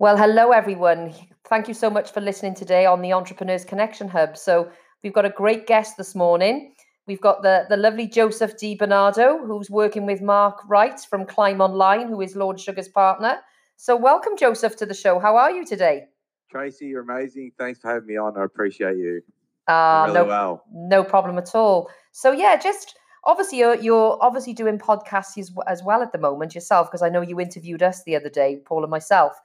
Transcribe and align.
Well, 0.00 0.16
hello, 0.16 0.52
everyone. 0.52 1.12
Thank 1.44 1.68
you 1.68 1.74
so 1.74 1.90
much 1.90 2.10
for 2.10 2.22
listening 2.22 2.54
today 2.54 2.86
on 2.86 3.02
the 3.02 3.12
Entrepreneurs 3.12 3.66
Connection 3.66 4.08
Hub. 4.08 4.34
So, 4.34 4.70
we've 5.02 5.12
got 5.12 5.26
a 5.26 5.28
great 5.28 5.66
guest 5.66 5.98
this 5.98 6.14
morning. 6.14 6.74
We've 7.06 7.20
got 7.20 7.42
the, 7.42 7.66
the 7.68 7.76
lovely 7.76 8.06
Joseph 8.06 8.56
Di 8.56 8.76
Bernardo, 8.76 9.46
who's 9.46 9.68
working 9.68 10.06
with 10.06 10.22
Mark 10.22 10.62
Wright 10.66 10.98
from 10.98 11.26
Climb 11.26 11.60
Online, 11.60 12.08
who 12.08 12.22
is 12.22 12.34
Lord 12.34 12.58
Sugar's 12.58 12.88
partner. 12.88 13.40
So, 13.76 13.94
welcome, 13.94 14.38
Joseph, 14.38 14.74
to 14.76 14.86
the 14.86 14.94
show. 14.94 15.18
How 15.18 15.36
are 15.36 15.50
you 15.50 15.66
today? 15.66 16.06
Tracy, 16.50 16.86
you're 16.86 17.02
amazing. 17.02 17.52
Thanks 17.58 17.80
for 17.80 17.92
having 17.92 18.06
me 18.06 18.16
on. 18.16 18.38
I 18.38 18.44
appreciate 18.44 18.96
you. 18.96 19.20
Uh, 19.68 20.04
really 20.06 20.14
no, 20.14 20.24
well. 20.24 20.64
no 20.72 21.04
problem 21.04 21.36
at 21.36 21.54
all. 21.54 21.90
So, 22.12 22.32
yeah, 22.32 22.56
just 22.56 22.94
obviously 23.24 23.58
you're, 23.58 23.74
you're 23.74 24.16
obviously 24.22 24.54
doing 24.54 24.78
podcasts 24.78 25.36
as, 25.36 25.52
as 25.68 25.82
well 25.82 26.00
at 26.00 26.12
the 26.12 26.18
moment 26.18 26.54
yourself, 26.54 26.90
because 26.90 27.02
I 27.02 27.10
know 27.10 27.20
you 27.20 27.38
interviewed 27.38 27.82
us 27.82 28.02
the 28.04 28.16
other 28.16 28.30
day, 28.30 28.62
Paul 28.64 28.82
and 28.82 28.90
myself. 28.90 29.38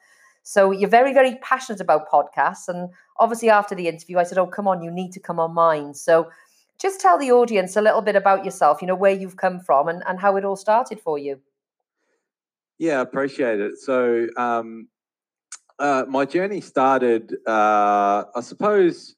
So 0.47 0.69
you're 0.69 0.89
very, 0.89 1.11
very 1.11 1.37
passionate 1.41 1.81
about 1.81 2.07
podcasts. 2.07 2.67
And 2.67 2.91
obviously, 3.17 3.49
after 3.49 3.73
the 3.73 3.87
interview, 3.87 4.19
I 4.19 4.23
said, 4.23 4.37
Oh, 4.37 4.45
come 4.45 4.67
on, 4.67 4.83
you 4.83 4.91
need 4.91 5.11
to 5.13 5.19
come 5.19 5.39
on 5.39 5.55
mine. 5.55 5.95
So 5.95 6.29
just 6.79 7.01
tell 7.01 7.17
the 7.17 7.31
audience 7.31 7.75
a 7.75 7.81
little 7.81 8.01
bit 8.01 8.15
about 8.15 8.45
yourself, 8.45 8.79
you 8.79 8.87
know, 8.87 8.95
where 8.95 9.11
you've 9.11 9.37
come 9.37 9.59
from 9.59 9.87
and, 9.87 10.03
and 10.07 10.19
how 10.19 10.35
it 10.35 10.45
all 10.45 10.55
started 10.55 10.99
for 10.99 11.17
you. 11.17 11.39
Yeah, 12.77 13.01
appreciate 13.01 13.59
it. 13.59 13.77
So, 13.79 14.27
um, 14.37 14.87
uh, 15.79 16.05
my 16.07 16.25
journey 16.25 16.61
started, 16.61 17.33
uh, 17.47 18.25
I 18.35 18.41
suppose, 18.41 19.15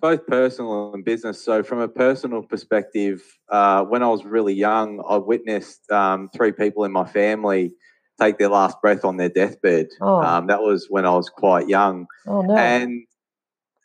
both 0.00 0.26
personal 0.26 0.92
and 0.92 1.02
business. 1.02 1.42
So, 1.42 1.62
from 1.62 1.78
a 1.78 1.88
personal 1.88 2.42
perspective, 2.42 3.22
uh, 3.48 3.84
when 3.84 4.02
I 4.02 4.08
was 4.08 4.22
really 4.22 4.54
young, 4.54 5.02
I 5.08 5.16
witnessed 5.16 5.90
um, 5.90 6.28
three 6.36 6.52
people 6.52 6.84
in 6.84 6.92
my 6.92 7.06
family 7.06 7.72
take 8.20 8.38
their 8.38 8.48
last 8.48 8.80
breath 8.80 9.04
on 9.04 9.16
their 9.16 9.28
deathbed. 9.28 9.88
Oh. 10.00 10.22
Um, 10.22 10.46
that 10.48 10.60
was 10.62 10.86
when 10.90 11.06
I 11.06 11.10
was 11.10 11.28
quite 11.28 11.68
young. 11.68 12.06
Oh, 12.26 12.42
no. 12.42 12.56
And 12.56 13.04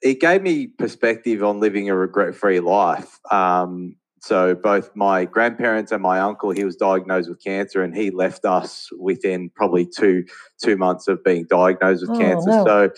it 0.02 0.20
gave 0.20 0.42
me 0.42 0.68
perspective 0.68 1.44
on 1.44 1.60
living 1.60 1.90
a 1.90 1.96
regret 1.96 2.36
free 2.36 2.60
life. 2.60 3.20
Um, 3.32 3.96
so, 4.22 4.56
both 4.56 4.90
my 4.96 5.26
grandparents 5.26 5.92
and 5.92 6.02
my 6.02 6.20
uncle, 6.20 6.52
he 6.52 6.64
was 6.64 6.78
diagnosed 6.78 7.28
with 7.30 7.44
cancer 7.44 7.84
and 7.84 7.94
he 7.96 8.10
left 8.10 8.46
us 8.46 8.90
within 8.98 9.50
probably 9.54 9.86
two, 9.86 10.24
two 10.64 10.78
months 10.78 11.08
of 11.10 11.22
being 11.24 11.46
diagnosed 11.50 12.02
with 12.08 12.12
Oh, 12.12 12.20
cancer. 12.20 12.50
no. 12.50 12.64
So, 12.66 12.90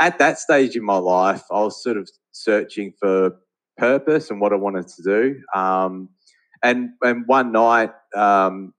at 0.00 0.18
that 0.18 0.38
stage 0.38 0.76
in 0.76 0.84
my 0.84 0.96
life, 0.96 1.42
I 1.50 1.60
was 1.60 1.82
sort 1.82 1.98
of 1.98 2.08
searching 2.32 2.94
for 2.98 3.32
purpose 3.76 4.30
and 4.30 4.40
what 4.40 4.52
I 4.54 4.56
wanted 4.56 4.88
to 4.88 5.02
do. 5.02 5.40
Um, 5.54 6.08
and, 6.62 6.90
and 7.02 7.24
one 7.26 7.52
night, 7.52 7.90
um, 8.16 8.72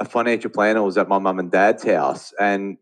a 0.00 0.04
financial 0.04 0.50
planner 0.50 0.82
was 0.82 0.96
at 0.96 1.08
my 1.08 1.18
mum 1.18 1.38
and 1.38 1.50
dad's 1.50 1.84
house, 1.84 2.32
and 2.38 2.76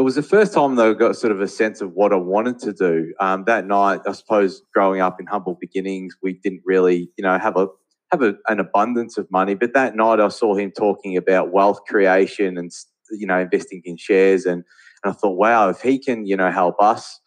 it 0.00 0.02
was 0.02 0.14
the 0.14 0.22
first 0.22 0.54
time 0.54 0.76
that 0.76 0.86
I 0.86 0.92
got 0.94 1.16
sort 1.16 1.32
of 1.32 1.40
a 1.40 1.48
sense 1.48 1.80
of 1.80 1.92
what 1.92 2.12
I 2.12 2.16
wanted 2.16 2.58
to 2.60 2.72
do. 2.72 3.12
Um, 3.20 3.44
that 3.44 3.66
night, 3.66 4.00
I 4.06 4.12
suppose, 4.12 4.62
growing 4.72 5.00
up 5.00 5.20
in 5.20 5.26
humble 5.26 5.58
beginnings, 5.60 6.16
we 6.22 6.32
didn't 6.32 6.62
really, 6.64 7.10
you 7.18 7.22
know, 7.22 7.38
have 7.38 7.56
a 7.56 7.66
have 8.10 8.22
a, 8.22 8.34
an 8.48 8.60
abundance 8.60 9.18
of 9.18 9.30
money. 9.30 9.54
But 9.54 9.74
that 9.74 9.94
night, 9.94 10.20
I 10.20 10.28
saw 10.28 10.54
him 10.54 10.72
talking 10.72 11.16
about 11.16 11.52
wealth 11.52 11.80
creation 11.86 12.56
and 12.56 12.70
you 13.10 13.26
know 13.26 13.38
investing 13.38 13.82
in 13.84 13.96
shares, 13.96 14.46
and 14.46 14.64
and 15.02 15.12
I 15.12 15.12
thought, 15.12 15.36
wow, 15.36 15.68
if 15.68 15.82
he 15.82 15.98
can, 15.98 16.24
you 16.24 16.36
know, 16.36 16.50
help 16.50 16.76
us 16.80 17.20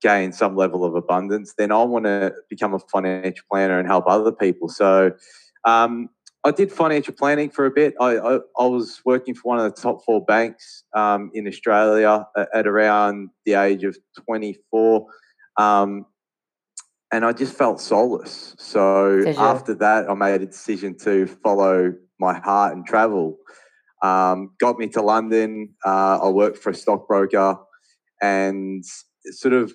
gain 0.00 0.32
some 0.32 0.56
level 0.56 0.84
of 0.84 0.94
abundance, 0.94 1.54
then 1.58 1.72
I 1.72 1.82
want 1.82 2.06
to 2.06 2.32
become 2.48 2.72
a 2.72 2.78
financial 2.78 3.44
planner 3.50 3.78
and 3.78 3.86
help 3.88 4.04
other 4.06 4.32
people. 4.32 4.68
So. 4.68 5.12
Um, 5.66 6.08
I 6.42 6.50
did 6.52 6.72
financial 6.72 7.14
planning 7.14 7.50
for 7.50 7.66
a 7.66 7.70
bit. 7.70 7.94
I, 8.00 8.16
I, 8.16 8.34
I 8.58 8.66
was 8.66 9.00
working 9.04 9.34
for 9.34 9.42
one 9.48 9.58
of 9.58 9.64
the 9.64 9.80
top 9.80 10.04
four 10.04 10.24
banks 10.24 10.84
um, 10.94 11.30
in 11.34 11.46
Australia 11.46 12.26
at, 12.36 12.48
at 12.54 12.66
around 12.66 13.28
the 13.44 13.54
age 13.54 13.84
of 13.84 13.98
24. 14.26 15.06
Um, 15.58 16.06
and 17.12 17.24
I 17.24 17.32
just 17.32 17.54
felt 17.54 17.80
soulless. 17.80 18.54
So 18.58 19.22
after 19.36 19.74
that, 19.74 20.08
I 20.08 20.14
made 20.14 20.42
a 20.42 20.46
decision 20.46 20.96
to 20.98 21.26
follow 21.26 21.92
my 22.18 22.38
heart 22.38 22.74
and 22.74 22.86
travel. 22.86 23.36
Um, 24.02 24.52
got 24.58 24.78
me 24.78 24.88
to 24.88 25.02
London. 25.02 25.74
Uh, 25.84 26.20
I 26.22 26.28
worked 26.28 26.58
for 26.58 26.70
a 26.70 26.74
stockbroker, 26.74 27.56
and 28.22 28.84
sort 29.32 29.52
of 29.52 29.72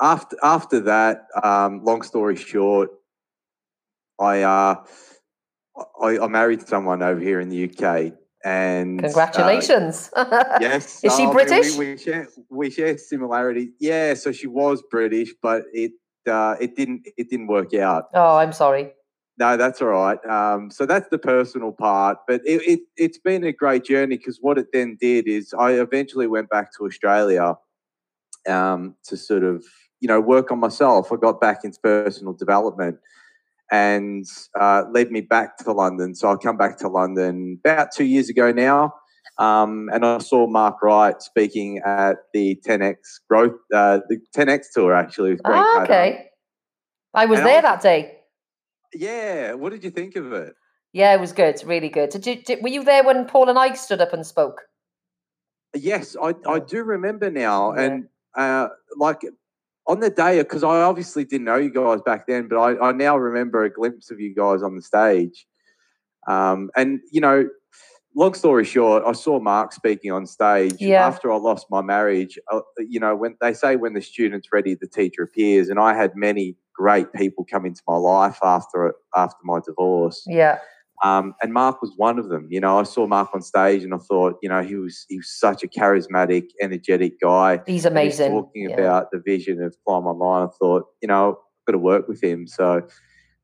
after 0.00 0.36
after 0.42 0.80
that, 0.80 1.22
um, 1.42 1.82
long 1.84 2.02
story 2.02 2.36
short, 2.36 2.90
I, 4.20 4.42
uh, 4.42 4.84
I 6.00 6.18
I 6.18 6.26
married 6.28 6.66
someone 6.66 7.02
over 7.02 7.20
here 7.20 7.40
in 7.40 7.48
the 7.48 7.64
UK, 7.64 8.12
and 8.44 9.00
uh, 9.00 9.04
Congratulations. 9.04 10.10
yes, 10.60 11.02
Is 11.04 11.16
she 11.16 11.24
I 11.24 11.32
British? 11.32 11.76
we, 11.76 11.90
we 11.92 11.98
share 11.98 12.28
we 12.50 12.70
share 12.70 12.98
similarities. 12.98 13.70
Yeah, 13.78 14.14
so 14.14 14.32
she 14.32 14.46
was 14.46 14.82
British, 14.90 15.34
but 15.42 15.64
it 15.72 15.92
uh, 16.28 16.56
it 16.60 16.76
didn't 16.76 17.06
it 17.16 17.30
didn't 17.30 17.48
work 17.48 17.74
out. 17.74 18.08
oh, 18.14 18.36
I'm 18.36 18.52
sorry. 18.52 18.92
No, 19.38 19.56
that's 19.56 19.80
all 19.80 19.88
right. 19.88 20.18
Um, 20.26 20.68
so 20.68 20.84
that's 20.84 21.08
the 21.10 21.18
personal 21.18 21.70
part, 21.70 22.18
but 22.26 22.40
it, 22.44 22.60
it 22.66 22.80
it's 22.96 23.18
been 23.18 23.44
a 23.44 23.52
great 23.52 23.84
journey 23.84 24.16
because 24.16 24.38
what 24.40 24.58
it 24.58 24.66
then 24.72 24.96
did 25.00 25.28
is 25.28 25.54
I 25.54 25.72
eventually 25.72 26.26
went 26.26 26.50
back 26.50 26.76
to 26.76 26.84
Australia 26.84 27.54
um, 28.48 28.96
to 29.04 29.16
sort 29.16 29.44
of 29.44 29.64
you 30.00 30.08
know 30.08 30.20
work 30.20 30.50
on 30.50 30.58
myself. 30.58 31.12
I 31.12 31.16
got 31.16 31.40
back 31.40 31.64
into 31.64 31.78
personal 31.80 32.32
development 32.32 32.98
and 33.70 34.24
uh, 34.58 34.84
led 34.92 35.10
me 35.10 35.20
back 35.20 35.58
to 35.58 35.72
London. 35.72 36.14
So 36.14 36.30
I 36.30 36.36
come 36.36 36.56
back 36.56 36.78
to 36.78 36.88
London 36.88 37.58
about 37.64 37.88
two 37.94 38.04
years 38.04 38.28
ago 38.28 38.52
now. 38.52 38.94
Um, 39.38 39.88
and 39.92 40.04
I 40.04 40.18
saw 40.18 40.46
Mark 40.48 40.82
Wright 40.82 41.20
speaking 41.22 41.78
at 41.84 42.16
the 42.34 42.60
10x 42.66 42.96
growth, 43.28 43.54
uh, 43.72 44.00
the 44.08 44.18
10x 44.36 44.66
tour 44.74 44.94
actually. 44.94 45.32
With 45.32 45.42
Grant 45.44 45.64
Ah, 45.64 45.82
okay. 45.82 46.26
I 47.14 47.26
was 47.26 47.38
And 47.38 47.46
there 47.46 47.56
was- 47.56 47.62
that 47.62 47.82
day. 47.82 48.18
Yeah. 48.94 49.52
What 49.54 49.70
did 49.70 49.84
you 49.84 49.90
think 49.90 50.16
of 50.16 50.32
it? 50.32 50.54
Yeah, 50.92 51.14
it 51.14 51.20
was 51.20 51.32
good. 51.32 51.48
It's 51.48 51.64
really 51.64 51.90
good. 51.90 52.08
Did 52.10 52.26
you, 52.26 52.42
did, 52.42 52.62
were 52.62 52.70
you 52.70 52.82
there 52.82 53.04
when 53.04 53.26
Paul 53.26 53.50
and 53.50 53.58
I 53.58 53.74
stood 53.74 54.00
up 54.00 54.12
and 54.14 54.26
spoke? 54.26 54.62
Yes, 55.74 56.16
I, 56.20 56.34
I 56.46 56.58
do 56.60 56.82
remember 56.82 57.30
now. 57.30 57.74
Yeah. 57.74 57.82
And 57.82 58.08
uh, 58.34 58.68
like 58.96 59.20
on 59.88 60.00
the 60.00 60.10
day, 60.10 60.38
because 60.38 60.62
I 60.62 60.82
obviously 60.82 61.24
didn't 61.24 61.46
know 61.46 61.56
you 61.56 61.70
guys 61.70 62.00
back 62.02 62.26
then, 62.26 62.46
but 62.46 62.58
I, 62.58 62.88
I 62.88 62.92
now 62.92 63.16
remember 63.16 63.64
a 63.64 63.70
glimpse 63.70 64.10
of 64.10 64.20
you 64.20 64.34
guys 64.34 64.62
on 64.62 64.76
the 64.76 64.82
stage. 64.82 65.46
Um, 66.28 66.70
and, 66.76 67.00
you 67.10 67.22
know, 67.22 67.48
long 68.14 68.34
story 68.34 68.64
short, 68.64 69.02
I 69.06 69.12
saw 69.12 69.40
Mark 69.40 69.72
speaking 69.72 70.12
on 70.12 70.26
stage 70.26 70.74
Yeah. 70.78 71.06
after 71.06 71.32
I 71.32 71.36
lost 71.36 71.68
my 71.70 71.80
marriage. 71.80 72.38
Uh, 72.52 72.60
you 72.78 73.00
know, 73.00 73.16
when 73.16 73.36
they 73.40 73.54
say 73.54 73.76
when 73.76 73.94
the 73.94 74.02
student's 74.02 74.48
ready, 74.52 74.74
the 74.74 74.86
teacher 74.86 75.22
appears. 75.22 75.70
And 75.70 75.80
I 75.80 75.94
had 75.94 76.14
many 76.14 76.56
great 76.74 77.12
people 77.12 77.46
come 77.50 77.64
into 77.64 77.82
my 77.88 77.96
life 77.96 78.38
after 78.42 78.94
after 79.16 79.38
my 79.42 79.60
divorce. 79.66 80.22
Yeah. 80.26 80.58
Um, 81.04 81.34
and 81.42 81.52
Mark 81.52 81.80
was 81.80 81.92
one 81.96 82.18
of 82.18 82.28
them. 82.28 82.48
You 82.50 82.60
know, 82.60 82.78
I 82.78 82.82
saw 82.82 83.06
Mark 83.06 83.30
on 83.32 83.42
stage, 83.42 83.84
and 83.84 83.94
I 83.94 83.98
thought, 83.98 84.36
you 84.42 84.48
know, 84.48 84.62
he 84.62 84.74
was 84.74 85.04
he 85.08 85.16
was 85.18 85.30
such 85.30 85.62
a 85.62 85.68
charismatic, 85.68 86.44
energetic 86.60 87.20
guy. 87.20 87.60
He's 87.66 87.84
amazing. 87.84 88.32
talking 88.32 88.70
Yeah. 88.70 88.76
about 88.76 89.10
the 89.12 89.20
vision 89.24 89.62
of 89.62 89.76
Climb 89.86 90.06
Online. 90.06 90.48
I 90.48 90.50
thought, 90.58 90.86
you 91.00 91.08
know, 91.08 91.30
I've 91.30 91.66
got 91.66 91.72
to 91.72 91.78
work 91.78 92.08
with 92.08 92.22
him. 92.22 92.46
So, 92.46 92.82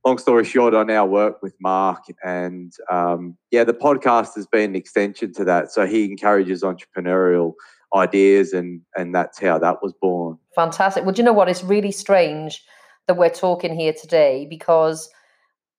long 0.04 0.18
story 0.18 0.44
short, 0.44 0.74
I 0.74 0.82
now 0.82 1.06
work 1.06 1.42
with 1.42 1.54
Mark, 1.60 2.04
and 2.24 2.72
um, 2.90 3.36
yeah, 3.50 3.64
the 3.64 3.74
podcast 3.74 4.34
has 4.34 4.46
been 4.46 4.70
an 4.70 4.76
extension 4.76 5.32
to 5.34 5.44
that. 5.44 5.70
So 5.70 5.86
he 5.86 6.04
encourages 6.04 6.62
entrepreneurial 6.64 7.52
ideas, 7.94 8.52
and 8.52 8.80
and 8.96 9.14
that's 9.14 9.40
how 9.40 9.58
that 9.58 9.80
was 9.82 9.92
born. 10.00 10.38
Fantastic. 10.56 11.04
Well, 11.04 11.14
do 11.14 11.22
you 11.22 11.24
know 11.24 11.32
what? 11.32 11.48
It's 11.48 11.62
really 11.62 11.92
strange 11.92 12.64
that 13.06 13.16
we're 13.16 13.30
talking 13.30 13.78
here 13.78 13.92
today 13.92 14.46
because 14.48 15.08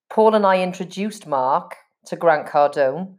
Paul 0.10 0.36
and 0.36 0.46
I 0.46 0.62
introduced 0.62 1.28
Mark 1.28 1.76
to 2.06 2.16
Grant 2.16 2.48
Cardone 2.48 3.18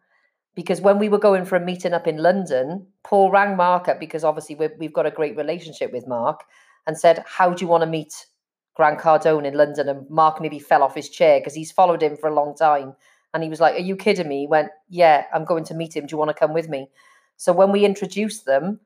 because 0.54 0.80
when 0.80 0.98
we 0.98 1.08
were 1.08 1.18
going 1.18 1.44
for 1.44 1.56
a 1.56 1.64
meeting 1.64 1.92
up 1.92 2.06
in 2.06 2.16
London, 2.16 2.86
Paul 3.04 3.30
rang 3.30 3.56
Mark 3.56 3.88
up 3.88 4.00
because 4.00 4.24
obviously 4.24 4.54
we've, 4.78 4.92
got 4.92 5.06
a 5.06 5.10
great 5.10 5.36
relationship 5.36 5.92
with 5.92 6.06
Mark 6.06 6.44
and 6.86 6.98
said, 6.98 7.22
How 7.26 7.52
do 7.52 7.64
you 7.64 7.68
want 7.68 7.82
to 7.82 7.86
meet 7.86 8.26
Grant 8.74 8.98
Cardone 8.98 9.44
in 9.44 9.54
London? 9.54 9.88
And 9.88 10.08
Mark 10.08 10.40
nearly 10.40 10.58
fell 10.58 10.82
off 10.82 10.94
his 10.94 11.10
chair 11.10 11.40
because 11.40 11.54
he's 11.54 11.72
followed 11.72 12.02
him 12.02 12.16
for 12.16 12.28
a 12.28 12.34
long 12.34 12.54
time. 12.54 12.94
And 13.34 13.42
he 13.42 13.50
was 13.50 13.60
like, 13.60 13.74
Are 13.74 13.84
you 13.84 13.96
kidding 13.96 14.28
me? 14.28 14.40
He 14.40 14.46
went, 14.46 14.70
Yeah, 14.88 15.26
I'm 15.34 15.44
going 15.44 15.64
to 15.64 15.74
meet 15.74 15.94
him. 15.94 16.06
Do 16.06 16.14
you 16.14 16.18
want 16.18 16.30
to 16.30 16.34
come 16.34 16.54
with 16.54 16.68
me? 16.68 16.88
So 17.36 17.52
when 17.52 17.70
we 17.70 17.84
introduced 17.84 18.46
them, 18.46 18.80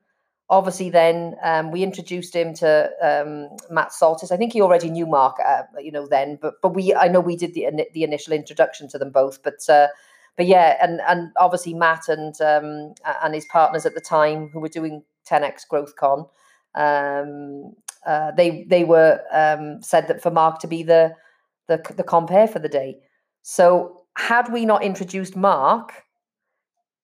obviously 0.51 0.89
then 0.89 1.35
um, 1.43 1.71
we 1.71 1.81
introduced 1.81 2.35
him 2.35 2.53
to 2.53 2.91
um, 3.01 3.57
Matt 3.73 3.91
Saltis. 3.91 4.31
I 4.31 4.37
think 4.37 4.51
he 4.51 4.61
already 4.61 4.89
knew 4.89 5.07
Mark, 5.07 5.37
uh, 5.43 5.63
you 5.79 5.91
know, 5.91 6.05
then, 6.05 6.37
but 6.39 6.55
but 6.61 6.75
we 6.75 6.93
I 6.93 7.07
know 7.07 7.21
we 7.21 7.37
did 7.37 7.53
the 7.53 7.67
the 7.93 8.03
initial 8.03 8.33
introduction 8.33 8.87
to 8.89 8.99
them 8.99 9.11
both, 9.11 9.41
but 9.41 9.67
uh, 9.69 9.87
but 10.35 10.45
yeah, 10.45 10.77
and 10.81 11.01
and 11.07 11.31
obviously 11.37 11.73
Matt 11.73 12.09
and 12.09 12.39
um, 12.41 12.93
and 13.23 13.33
his 13.33 13.45
partners 13.45 13.85
at 13.85 13.95
the 13.95 14.01
time 14.01 14.49
who 14.49 14.59
were 14.59 14.69
doing 14.69 15.03
10x 15.29 15.67
Growth 15.69 15.95
Con, 15.95 16.25
um, 16.75 17.73
uh, 18.05 18.31
they 18.31 18.65
they 18.69 18.83
were 18.83 19.21
um, 19.31 19.81
said 19.81 20.07
that 20.09 20.21
for 20.21 20.31
Mark 20.31 20.59
to 20.59 20.67
be 20.67 20.83
the 20.83 21.15
the 21.67 21.81
the 21.95 22.03
compare 22.03 22.47
for 22.47 22.59
the 22.59 22.69
day. 22.69 22.97
So 23.41 24.03
had 24.17 24.51
we 24.51 24.65
not 24.65 24.83
introduced 24.83 25.37
Mark, 25.37 25.93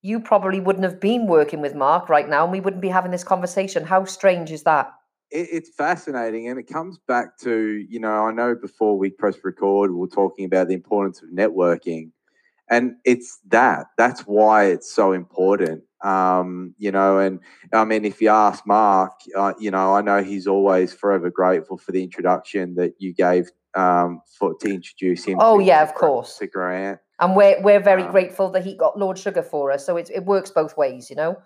you 0.01 0.19
probably 0.19 0.59
wouldn't 0.59 0.85
have 0.85 0.99
been 0.99 1.27
working 1.27 1.61
with 1.61 1.75
Mark 1.75 2.09
right 2.09 2.27
now 2.27 2.43
and 2.43 2.51
we 2.51 2.59
wouldn't 2.59 2.81
be 2.81 2.89
having 2.89 3.11
this 3.11 3.23
conversation. 3.23 3.83
How 3.83 4.05
strange 4.05 4.51
is 4.51 4.63
that? 4.63 4.91
It, 5.31 5.47
it's 5.51 5.69
fascinating. 5.75 6.47
And 6.47 6.59
it 6.59 6.67
comes 6.67 6.99
back 7.07 7.37
to, 7.39 7.85
you 7.89 7.99
know, 7.99 8.25
I 8.27 8.31
know 8.31 8.55
before 8.55 8.97
we 8.97 9.09
press 9.09 9.37
record, 9.43 9.91
we 9.91 9.97
were 9.97 10.07
talking 10.07 10.45
about 10.45 10.67
the 10.67 10.73
importance 10.73 11.21
of 11.21 11.29
networking. 11.29 12.11
And 12.69 12.95
it's 13.05 13.39
that. 13.47 13.87
That's 13.97 14.21
why 14.21 14.65
it's 14.65 14.93
so 14.93 15.13
important. 15.13 15.83
Um, 16.03 16.75
you 16.77 16.91
know, 16.91 17.17
and 17.17 17.39
I 17.73 17.85
mean, 17.85 18.05
if 18.05 18.21
you 18.21 18.29
ask 18.29 18.67
Mark, 18.67 19.13
uh, 19.35 19.53
you 19.59 19.71
know, 19.71 19.95
I 19.95 20.01
know 20.01 20.21
he's 20.21 20.45
always 20.45 20.93
forever 20.93 21.31
grateful 21.31 21.77
for 21.77 21.91
the 21.91 22.03
introduction 22.03 22.75
that 22.75 22.93
you 22.99 23.13
gave 23.13 23.49
um, 23.73 24.21
for 24.37 24.53
to 24.59 24.69
introduce 24.69 25.25
him. 25.25 25.37
Oh 25.39 25.59
to, 25.59 25.63
yeah, 25.63 25.81
of 25.81 25.95
course. 25.95 26.37
To 26.37 26.47
Grant, 26.47 26.99
and 27.19 27.35
we're 27.35 27.61
we're 27.61 27.79
very 27.79 28.03
Um, 28.03 28.11
grateful 28.11 28.49
that 28.51 28.63
he 28.63 28.75
got 28.75 28.97
Lord 28.97 29.17
Sugar 29.17 29.43
for 29.43 29.71
us. 29.71 29.85
So 29.85 29.97
it 29.97 30.09
it 30.13 30.25
works 30.25 30.51
both 30.51 30.77
ways, 30.77 31.09
you 31.09 31.15
know. 31.15 31.37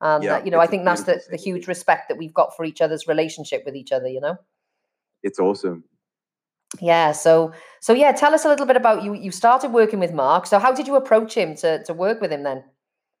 And 0.00 0.22
Yeah, 0.24 0.44
you 0.44 0.50
know, 0.50 0.60
I 0.60 0.66
think 0.66 0.84
that's 0.84 1.04
the, 1.04 1.20
the 1.30 1.36
huge 1.36 1.66
respect 1.68 2.08
that 2.08 2.18
we've 2.18 2.34
got 2.34 2.54
for 2.56 2.64
each 2.64 2.80
other's 2.80 3.06
relationship 3.06 3.64
with 3.64 3.76
each 3.76 3.92
other. 3.92 4.08
You 4.08 4.20
know. 4.20 4.36
it's 5.22 5.38
awesome. 5.38 5.84
Yeah. 6.80 7.12
So 7.12 7.52
so 7.80 7.92
yeah, 7.92 8.12
tell 8.12 8.34
us 8.34 8.44
a 8.44 8.48
little 8.48 8.66
bit 8.66 8.76
about 8.76 9.02
you. 9.02 9.14
You 9.14 9.30
started 9.30 9.72
working 9.72 10.00
with 10.00 10.12
Mark. 10.12 10.46
So 10.46 10.58
how 10.58 10.72
did 10.72 10.86
you 10.86 10.96
approach 10.96 11.34
him 11.34 11.54
to 11.56 11.82
to 11.84 11.94
work 11.94 12.20
with 12.20 12.32
him 12.32 12.42
then? 12.42 12.64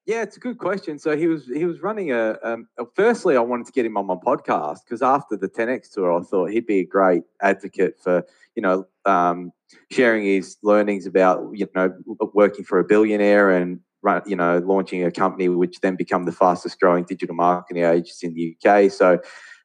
Yeah, 0.06 0.22
it's 0.22 0.36
a 0.36 0.40
good 0.40 0.58
question. 0.58 0.98
So 0.98 1.16
he 1.16 1.28
was 1.28 1.46
he 1.46 1.64
was 1.64 1.80
running 1.80 2.12
a. 2.12 2.36
Um, 2.42 2.68
firstly, 2.94 3.36
I 3.36 3.40
wanted 3.40 3.66
to 3.66 3.72
get 3.72 3.86
him 3.86 3.96
on 3.96 4.06
my 4.06 4.16
podcast 4.16 4.80
because 4.84 5.00
after 5.00 5.36
the 5.36 5.48
10x 5.48 5.92
tour, 5.92 6.12
I 6.12 6.22
thought 6.22 6.50
he'd 6.50 6.66
be 6.66 6.80
a 6.80 6.84
great 6.84 7.22
advocate 7.40 7.94
for 8.02 8.22
you 8.54 8.62
know 8.62 8.86
um, 9.06 9.52
sharing 9.90 10.24
his 10.24 10.56
learnings 10.62 11.06
about 11.06 11.48
you 11.52 11.66
know 11.74 11.92
working 12.32 12.64
for 12.64 12.78
a 12.78 12.84
billionaire 12.84 13.50
and 13.50 13.80
run, 14.02 14.22
you 14.26 14.36
know 14.36 14.58
launching 14.58 15.04
a 15.04 15.10
company 15.10 15.48
which 15.48 15.80
then 15.80 15.96
become 15.96 16.24
the 16.24 16.32
fastest 16.32 16.80
growing 16.80 17.04
digital 17.04 17.34
marketing 17.34 17.84
agency 17.84 18.26
in 18.26 18.34
the 18.34 18.56
UK. 18.56 18.90
So 18.90 19.18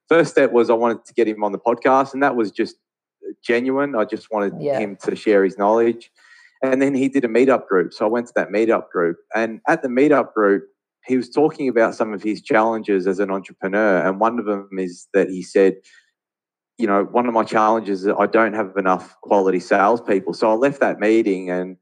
first 0.08 0.32
step 0.32 0.52
was 0.52 0.70
I 0.70 0.74
wanted 0.74 1.06
to 1.06 1.14
get 1.14 1.28
him 1.28 1.44
on 1.44 1.52
the 1.52 1.60
podcast, 1.60 2.14
and 2.14 2.24
that 2.24 2.36
was 2.36 2.52
just 2.52 2.76
genuine. 3.44 3.96
I 3.96 4.06
just 4.06 4.32
wanted 4.32 4.54
Yeah. 4.60 4.80
him 4.80 4.98
to 5.04 5.16
share 5.16 5.44
his 5.44 5.58
knowledge. 5.58 6.12
And 6.62 6.82
then 6.82 6.94
he 6.94 7.08
did 7.08 7.24
a 7.24 7.28
meetup 7.30 7.68
group. 7.68 7.94
So 7.94 8.06
I 8.06 8.10
went 8.10 8.28
to 8.28 8.34
that 8.36 8.50
meetup 8.50 8.90
group. 8.90 9.18
And 9.34 9.62
at 9.68 9.82
the 9.82 9.88
meetup 9.88 10.34
group, 10.34 10.66
he 11.06 11.16
was 11.16 11.30
talking 11.30 11.70
about 11.70 11.96
some 11.96 12.14
of 12.14 12.22
his 12.22 12.42
challenges 12.42 13.08
as 13.08 13.20
an 13.20 13.32
entrepreneur. 13.32 14.06
And 14.06 14.20
one 14.20 14.40
of 14.40 14.46
them 14.46 14.70
is 14.78 15.08
that 15.14 15.30
he 15.30 15.42
said, 15.42 15.78
you 16.80 16.88
know, 16.88 17.04
one 17.04 17.28
of 17.28 17.34
my 17.34 17.44
challenges 17.44 18.00
is 18.00 18.06
that 18.06 18.16
I 18.18 18.26
don't 18.26 18.54
have 18.54 18.72
enough 18.78 19.16
quality 19.22 19.60
salespeople. 19.60 20.34
So 20.34 20.50
I 20.50 20.54
left 20.54 20.80
that 20.80 20.98
meeting 21.00 21.52
and 21.52 21.76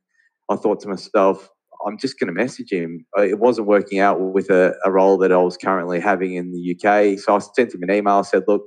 I 0.50 0.56
thought 0.56 0.80
to 0.82 0.88
myself, 0.90 1.50
I'm 1.86 2.00
just 2.00 2.20
going 2.20 2.28
to 2.28 2.34
message 2.34 2.72
him. 2.72 3.06
Uh, 3.16 3.22
It 3.22 3.38
wasn't 3.40 3.68
working 3.68 4.00
out 4.00 4.20
with 4.20 4.50
a, 4.50 4.74
a 4.84 4.92
role 4.92 5.18
that 5.20 5.32
I 5.32 5.38
was 5.38 5.56
currently 5.56 6.00
having 6.00 6.34
in 6.34 6.52
the 6.52 6.76
UK. 6.76 7.20
So 7.20 7.36
I 7.36 7.40
sent 7.40 7.76
him 7.76 7.84
an 7.84 7.92
email, 7.92 8.24
said, 8.24 8.44
look, 8.48 8.64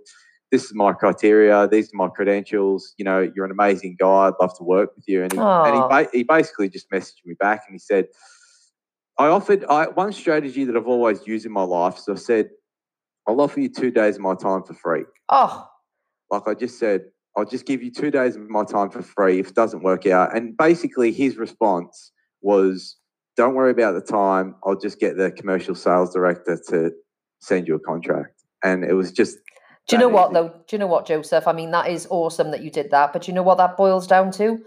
this 0.53 0.65
is 0.65 0.73
my 0.73 0.93
criteria. 0.93 1.67
These 1.67 1.93
are 1.93 1.97
my 1.97 2.09
credentials. 2.09 2.95
You 2.97 3.05
know, 3.05 3.29
you're 3.35 3.45
an 3.45 3.51
amazing 3.51 3.97
guy. 3.99 4.29
I'd 4.29 4.35
love 4.41 4.57
to 4.59 4.65
work 4.65 4.91
with 4.95 5.07
you. 5.09 5.25
And 5.25 5.33
he, 5.33 5.39
and 5.39 5.75
he, 5.75 5.83
ba- 5.89 6.09
he 6.13 6.23
basically 6.23 6.69
just 6.69 6.89
messaged 6.91 7.25
me 7.27 7.35
back 7.41 7.63
and 7.67 7.75
he 7.75 7.79
said, 7.81 8.07
I 9.19 9.27
offered 9.27 9.65
I, 9.69 9.89
one 9.89 10.13
strategy 10.13 10.65
that 10.65 10.77
I've 10.77 10.87
always 10.87 11.27
used 11.27 11.45
in 11.45 11.51
my 11.53 11.65
life. 11.65 11.99
So 11.99 12.13
I 12.13 12.17
said, 12.17 12.51
I'll 13.27 13.41
offer 13.41 13.61
you 13.61 13.69
two 13.69 13.91
days 13.91 14.15
of 14.15 14.23
my 14.23 14.35
time 14.37 14.63
for 14.63 14.75
free. 14.75 15.05
Oh, 15.29 15.67
Like 16.31 16.47
I 16.47 16.55
just 16.55 16.79
said, 16.79 17.03
I'll 17.37 17.45
just 17.45 17.67
give 17.67 17.83
you 17.83 17.91
two 17.91 18.11
days 18.11 18.37
of 18.37 18.49
my 18.49 18.65
time 18.65 18.91
for 18.91 19.03
free 19.03 19.39
if 19.39 19.49
it 19.49 19.55
doesn't 19.55 19.83
work 19.83 20.07
out. 20.07 20.37
And 20.37 20.57
basically, 20.57 21.13
his 21.13 21.37
response 21.37 22.13
was, 22.43 22.97
Don't 23.37 23.55
worry 23.55 23.71
about 23.71 23.93
the 23.93 24.01
time. 24.01 24.55
I'll 24.65 24.79
just 24.79 24.99
get 24.99 25.17
the 25.17 25.31
commercial 25.31 25.75
sales 25.75 26.13
director 26.13 26.61
to 26.69 26.93
send 27.41 27.69
you 27.69 27.75
a 27.75 27.81
contract. 27.81 28.43
And 28.63 28.85
it 28.85 28.95
was 28.95 29.13
just, 29.13 29.39
do 29.89 29.97
you 29.97 30.01
know 30.01 30.09
what 30.09 30.31
easy. 30.31 30.35
though? 30.35 30.49
Do 30.49 30.77
you 30.77 30.79
know 30.79 30.87
what, 30.87 31.07
Joseph? 31.07 31.49
I 31.49 31.53
mean, 31.53 31.71
that 31.73 31.89
is 31.89 32.07
awesome 32.11 32.51
that 32.51 32.63
you 32.63 32.71
did 32.71 32.91
that. 32.91 33.13
But 33.13 33.27
you 33.27 33.35
know 33.35 33.43
what 33.43 33.59
that 33.59 33.77
boils 33.77 34.07
down 34.07 34.31
to? 34.33 34.63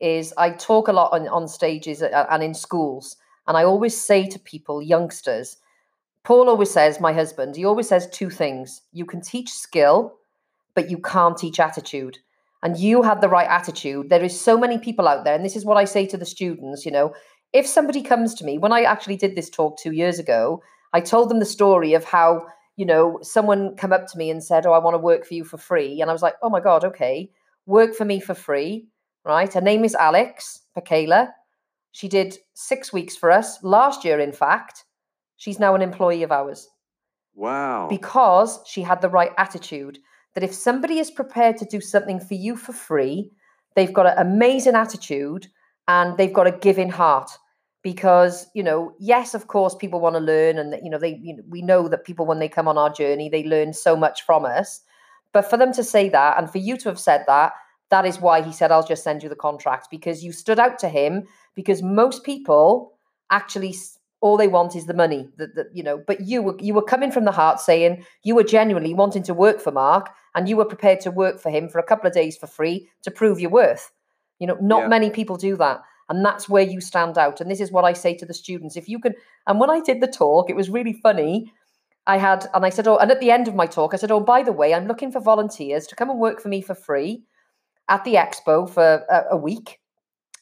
Is 0.00 0.32
I 0.36 0.50
talk 0.50 0.88
a 0.88 0.92
lot 0.92 1.12
on, 1.12 1.28
on 1.28 1.46
stages 1.46 2.02
uh, 2.02 2.06
uh, 2.06 2.26
and 2.30 2.42
in 2.42 2.54
schools, 2.54 3.16
and 3.46 3.56
I 3.56 3.64
always 3.64 3.96
say 3.96 4.26
to 4.28 4.38
people, 4.38 4.82
youngsters, 4.82 5.58
Paul 6.24 6.48
always 6.48 6.70
says, 6.70 7.00
my 7.00 7.12
husband, 7.12 7.56
he 7.56 7.64
always 7.64 7.88
says 7.88 8.08
two 8.10 8.30
things. 8.30 8.80
You 8.92 9.04
can 9.04 9.20
teach 9.20 9.50
skill, 9.50 10.14
but 10.74 10.90
you 10.90 10.98
can't 10.98 11.36
teach 11.36 11.60
attitude. 11.60 12.18
And 12.62 12.78
you 12.78 13.02
have 13.02 13.20
the 13.20 13.28
right 13.28 13.48
attitude. 13.48 14.08
There 14.08 14.22
is 14.22 14.40
so 14.40 14.56
many 14.56 14.78
people 14.78 15.08
out 15.08 15.24
there, 15.24 15.34
and 15.34 15.44
this 15.44 15.56
is 15.56 15.64
what 15.64 15.76
I 15.76 15.84
say 15.84 16.06
to 16.06 16.16
the 16.16 16.24
students, 16.24 16.86
you 16.86 16.92
know, 16.92 17.12
if 17.52 17.66
somebody 17.66 18.02
comes 18.02 18.34
to 18.34 18.44
me, 18.44 18.58
when 18.58 18.72
I 18.72 18.82
actually 18.82 19.16
did 19.16 19.34
this 19.34 19.50
talk 19.50 19.78
two 19.78 19.92
years 19.92 20.18
ago, 20.18 20.62
I 20.92 21.00
told 21.00 21.28
them 21.28 21.38
the 21.38 21.44
story 21.44 21.94
of 21.94 22.04
how, 22.04 22.46
you 22.76 22.86
know, 22.86 23.18
someone 23.22 23.76
come 23.76 23.92
up 23.92 24.06
to 24.08 24.18
me 24.18 24.30
and 24.30 24.42
said, 24.42 24.66
Oh, 24.66 24.72
I 24.72 24.78
want 24.78 24.94
to 24.94 24.98
work 24.98 25.26
for 25.26 25.34
you 25.34 25.44
for 25.44 25.58
free. 25.58 26.00
And 26.00 26.10
I 26.10 26.12
was 26.12 26.22
like, 26.22 26.34
Oh 26.42 26.50
my 26.50 26.60
God, 26.60 26.84
okay, 26.84 27.30
work 27.66 27.94
for 27.94 28.04
me 28.04 28.20
for 28.20 28.34
free, 28.34 28.88
right? 29.24 29.52
Her 29.52 29.60
name 29.60 29.84
is 29.84 29.94
Alex 29.94 30.62
Pakela. 30.76 31.28
She 31.92 32.08
did 32.08 32.38
six 32.54 32.92
weeks 32.92 33.16
for 33.16 33.30
us 33.30 33.62
last 33.62 34.04
year, 34.04 34.18
in 34.18 34.32
fact. 34.32 34.84
She's 35.36 35.58
now 35.58 35.74
an 35.74 35.82
employee 35.82 36.22
of 36.22 36.32
ours 36.32 36.68
wow. 37.34 37.86
because 37.88 38.60
she 38.66 38.82
had 38.82 39.02
the 39.02 39.10
right 39.10 39.32
attitude 39.36 39.98
that 40.34 40.44
if 40.44 40.54
somebody 40.54 40.98
is 40.98 41.10
prepared 41.10 41.56
to 41.58 41.64
do 41.64 41.80
something 41.80 42.20
for 42.20 42.34
you 42.34 42.56
for 42.56 42.72
free, 42.72 43.30
they've 43.74 43.92
got 43.92 44.06
an 44.06 44.18
amazing 44.18 44.74
attitude 44.74 45.46
and 45.88 46.16
they've 46.16 46.32
got 46.32 46.46
a 46.46 46.52
giving 46.52 46.90
heart. 46.90 47.30
Because 47.82 48.46
you 48.54 48.62
know, 48.62 48.94
yes, 49.00 49.34
of 49.34 49.48
course, 49.48 49.74
people 49.74 49.98
want 49.98 50.14
to 50.14 50.20
learn, 50.20 50.56
and 50.56 50.76
you 50.84 50.88
know, 50.88 50.98
they 50.98 51.18
you 51.20 51.36
know, 51.36 51.42
we 51.48 51.62
know 51.62 51.88
that 51.88 52.04
people 52.04 52.26
when 52.26 52.38
they 52.38 52.48
come 52.48 52.68
on 52.68 52.78
our 52.78 52.92
journey, 52.92 53.28
they 53.28 53.42
learn 53.42 53.72
so 53.72 53.96
much 53.96 54.22
from 54.22 54.44
us. 54.44 54.82
But 55.32 55.50
for 55.50 55.56
them 55.56 55.72
to 55.72 55.82
say 55.82 56.08
that, 56.10 56.38
and 56.38 56.48
for 56.48 56.58
you 56.58 56.76
to 56.76 56.88
have 56.88 57.00
said 57.00 57.24
that, 57.26 57.52
that 57.90 58.06
is 58.06 58.20
why 58.20 58.40
he 58.40 58.52
said, 58.52 58.70
"I'll 58.70 58.86
just 58.86 59.02
send 59.02 59.24
you 59.24 59.28
the 59.28 59.34
contract," 59.34 59.88
because 59.90 60.22
you 60.22 60.30
stood 60.30 60.60
out 60.60 60.78
to 60.78 60.88
him. 60.88 61.26
Because 61.56 61.82
most 61.82 62.22
people 62.22 62.92
actually 63.30 63.74
all 64.22 64.36
they 64.36 64.48
want 64.48 64.74
is 64.76 64.86
the 64.86 64.94
money 64.94 65.28
that, 65.36 65.54
that 65.56 65.66
you 65.74 65.82
know 65.82 66.02
but 66.06 66.20
you 66.20 66.40
were 66.40 66.56
you 66.60 66.72
were 66.72 66.82
coming 66.82 67.10
from 67.12 67.24
the 67.24 67.32
heart 67.32 67.60
saying 67.60 68.04
you 68.22 68.34
were 68.34 68.44
genuinely 68.44 68.94
wanting 68.94 69.22
to 69.24 69.34
work 69.34 69.60
for 69.60 69.72
mark 69.72 70.08
and 70.34 70.48
you 70.48 70.56
were 70.56 70.64
prepared 70.64 71.00
to 71.00 71.10
work 71.10 71.38
for 71.40 71.50
him 71.50 71.68
for 71.68 71.78
a 71.78 71.82
couple 71.82 72.06
of 72.06 72.14
days 72.14 72.36
for 72.36 72.46
free 72.46 72.88
to 73.02 73.10
prove 73.10 73.38
your 73.40 73.50
worth. 73.50 73.90
You 74.38 74.46
know 74.46 74.56
not 74.60 74.82
Yeah. 74.82 74.88
many 74.88 75.10
people 75.10 75.36
do 75.36 75.56
that 75.56 75.82
and 76.08 76.24
that's 76.24 76.48
where 76.48 76.62
you 76.62 76.80
stand 76.80 77.18
out. 77.18 77.40
And 77.40 77.50
this 77.50 77.60
is 77.60 77.72
what 77.72 77.84
i 77.84 77.92
say 77.92 78.14
to 78.16 78.26
the 78.26 78.34
students. 78.34 78.76
If 78.76 78.88
you 78.88 78.98
can 79.00 79.14
and 79.46 79.60
when 79.60 79.70
i 79.70 79.80
did 79.80 80.00
the 80.00 80.06
talk 80.06 80.48
it 80.48 80.56
was 80.56 80.70
really 80.70 80.94
funny. 80.94 81.52
I 82.06 82.18
had 82.18 82.46
and 82.54 82.64
i 82.64 82.70
said 82.70 82.88
oh 82.88 82.96
and 82.96 83.10
at 83.10 83.20
the 83.20 83.30
end 83.30 83.46
of 83.48 83.54
my 83.54 83.66
talk 83.66 83.94
i 83.94 83.96
said 83.96 84.10
oh 84.10 84.18
by 84.18 84.42
the 84.42 84.52
way 84.52 84.74
i'm 84.74 84.88
looking 84.88 85.12
for 85.12 85.20
volunteers 85.20 85.86
to 85.86 85.94
come 85.94 86.10
and 86.10 86.18
work 86.18 86.40
for 86.40 86.48
me 86.48 86.60
for 86.60 86.74
free 86.74 87.22
at 87.88 88.02
the 88.04 88.14
expo 88.14 88.68
for 88.68 89.04
a, 89.08 89.24
a 89.32 89.36
week. 89.36 89.78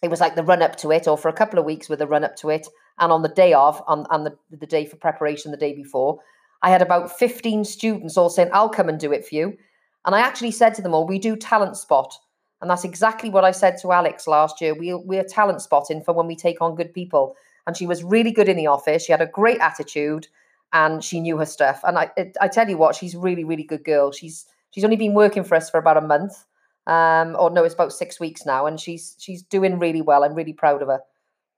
It 0.03 0.09
was 0.09 0.21
like 0.21 0.35
the 0.37 0.43
run 0.45 0.63
up 0.63 0.77
to 0.77 0.91
it 0.93 1.07
or 1.07 1.19
for 1.19 1.29
a 1.29 1.35
couple 1.41 1.59
of 1.59 1.67
weeks 1.67 1.89
with 1.91 1.99
the 1.99 2.07
run 2.07 2.25
up 2.25 2.37
to 2.37 2.49
it 2.51 2.67
and 2.99 3.13
on 3.13 3.23
the 3.23 3.29
day 3.29 3.53
of 3.53 3.83
on, 3.87 4.07
on 4.11 4.25
the, 4.25 4.37
the 4.51 4.67
day 4.67 4.85
for 4.87 4.97
preparation 4.97 5.51
the 5.51 5.57
day 5.57 5.75
before 5.75 6.21
i 6.63 6.71
had 6.71 6.83
about 6.83 7.19
15 7.19 7.65
students 7.65 8.17
all 8.17 8.31
saying 8.31 8.51
i'll 8.53 8.69
come 8.69 8.89
and 8.89 9.01
do 9.01 9.13
it 9.13 9.27
for 9.27 9.35
you. 9.35 9.57
And 10.05 10.15
i 10.15 10.21
actually 10.21 10.51
said 10.51 10.75
to 10.75 10.83
them 10.83 10.95
all 10.95 11.07
we 11.07 11.19
do 11.19 11.37
talent 11.37 11.77
spot. 11.77 12.15
And 12.61 12.71
that's 12.71 12.85
exactly 12.85 13.31
what 13.31 13.45
i 13.45 13.51
said 13.51 13.77
to 13.81 13.93
alex 13.93 14.27
last 14.27 14.61
year. 14.61 14.75
We, 14.75 14.95
we're 14.95 15.25
talent 15.25 15.63
spotting 15.63 16.03
for 16.03 16.15
when 16.15 16.27
we 16.27 16.37
take 16.37 16.61
on 16.61 16.75
good 16.75 16.93
people. 16.95 17.37
And 17.67 17.77
she 17.77 17.87
was 17.87 18.03
really 18.03 18.33
good 18.33 18.49
in 18.49 18.57
the 18.57 18.67
office. 18.67 19.05
She 19.05 19.13
had 19.13 19.21
a 19.21 19.27
great 19.27 19.61
attitude 19.61 20.27
and 20.73 21.05
she 21.05 21.21
knew 21.21 21.37
her 21.39 21.47
stuff. 21.47 21.81
And 21.85 21.99
i 21.99 22.11
i 22.41 22.49
tell 22.49 22.69
you 22.69 22.79
what 22.79 22.95
she's 22.95 23.17
really 23.17 23.45
really 23.45 23.65
good 23.65 23.85
girl. 23.85 24.13
She's 24.13 24.47
she's 24.71 24.85
only 24.85 24.97
been 24.97 25.15
working 25.15 25.45
for 25.45 25.55
us 25.55 25.71
for 25.71 25.79
about 25.79 25.97
a 25.97 26.03
month 26.03 26.45
um 26.87 27.37
or 27.39 27.51
no 27.51 27.63
it's 27.63 27.75
about 27.75 27.93
six 27.93 28.21
weeks 28.21 28.47
now. 28.47 28.67
And 28.67 28.79
she's 28.81 29.17
she's 29.19 29.43
doing 29.43 29.79
really 29.79 30.03
well. 30.03 30.25
I'm 30.25 30.35
really 30.35 30.53
proud 30.53 30.83
of 30.83 30.89
her 30.89 31.01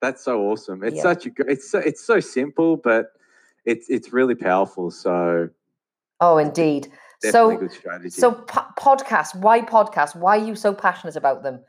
That's 0.03 0.23
so 0.23 0.43
awesome. 0.51 0.83
It's 0.83 0.97
Yeah. 0.97 1.03
such 1.03 1.27
a 1.27 1.31
it's 1.47 1.71
so, 1.71 1.79
it's 1.79 2.05
so 2.05 2.21
simple, 2.21 2.77
but 2.77 3.13
it's 3.65 3.89
it's 3.89 4.13
really 4.13 4.35
powerful. 4.35 4.91
So 4.91 5.49
oh 6.21 6.39
indeed 6.39 6.89
so 7.21 7.57
good 7.57 7.71
strategy. 7.73 8.11
so 8.11 8.33
po- 8.33 8.67
podcasts 8.77 9.35
why 9.35 9.61
podcasts 9.61 10.15
why 10.17 10.37
are 10.39 10.45
you 10.45 10.55
so 10.57 10.75
passionate 10.75 11.17
about 11.17 11.43
them 11.45 11.61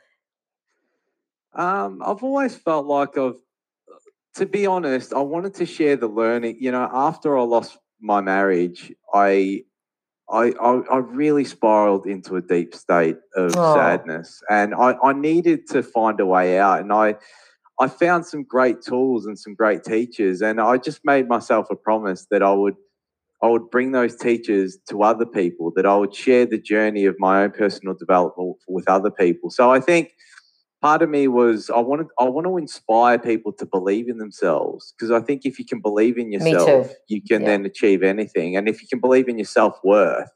Um, 1.54 2.02
I've 2.04 2.24
always 2.24 2.56
felt 2.56 2.88
like 2.88 3.16
I've, 3.16 3.38
to 4.38 4.48
be 4.48 4.66
honest, 4.66 5.14
I 5.14 5.20
wanted 5.22 5.54
to 5.56 5.66
share 5.68 5.96
the 5.96 6.08
learning. 6.08 6.58
You 6.60 6.72
know, 6.72 6.90
after 6.92 7.38
I 7.38 7.44
lost 7.44 7.78
my 8.02 8.22
marriage, 8.22 8.92
I, 9.14 9.64
I, 10.32 10.54
I, 10.60 10.72
I 10.92 10.98
really 10.98 11.46
spiraled 11.46 12.08
into 12.08 12.36
a 12.38 12.42
deep 12.42 12.74
state 12.74 13.18
of 13.36 13.54
Oh. 13.56 13.74
sadness, 13.76 14.42
and 14.50 14.74
I, 14.74 14.98
I 15.04 15.14
needed 15.14 15.68
to 15.70 15.84
find 15.84 16.20
a 16.20 16.26
way 16.26 16.58
out. 16.58 16.82
And 16.82 16.92
I, 16.92 17.18
I 17.80 17.88
found 17.88 18.26
some 18.26 18.44
great 18.44 18.82
tools 18.82 19.26
and 19.26 19.38
some 19.38 19.56
great 19.56 19.84
teachers, 19.84 20.42
and 20.42 20.62
I 20.62 20.78
just 20.78 21.02
made 21.04 21.28
myself 21.28 21.68
a 21.72 21.76
promise 21.76 22.28
that 22.32 22.44
I 22.44 22.52
would. 22.54 22.76
I 23.42 23.48
would 23.48 23.70
bring 23.70 23.92
those 23.92 24.16
teachers 24.16 24.78
to 24.90 25.04
other 25.04 25.26
people, 25.26 25.72
that 25.76 25.86
I 25.86 25.98
would 25.98 26.16
share 26.16 26.46
the 26.46 26.58
journey 26.58 27.04
of 27.06 27.16
my 27.20 27.44
own 27.44 27.52
personal 27.52 27.94
development 27.94 28.56
with 28.70 28.88
other 28.88 29.12
people. 29.12 29.50
So 29.50 29.70
I 29.70 29.82
think 29.82 30.14
part 30.82 31.02
of 31.02 31.10
me 31.10 31.28
was 31.28 31.70
I 31.70 31.80
wanted 31.80 32.08
I 32.20 32.26
want 32.26 32.48
to 32.48 32.58
inspire 32.58 33.20
people 33.20 33.52
to 33.54 33.66
believe 33.66 34.08
in 34.10 34.18
themselves 34.18 34.94
because 34.98 35.12
I 35.12 35.20
think 35.22 35.42
if 35.46 35.60
you 35.60 35.66
can 35.66 35.82
believe 35.82 36.18
in 36.18 36.32
yourself, 36.32 36.94
you 37.10 37.22
can 37.22 37.42
Yeah. 37.42 37.48
then 37.50 37.66
achieve 37.66 38.02
anything. 38.04 38.56
And 38.56 38.70
if 38.70 38.82
you 38.82 38.88
can 38.88 39.00
believe 39.00 39.28
in 39.28 39.38
your 39.38 39.46
self 39.46 39.78
worth, 39.84 40.30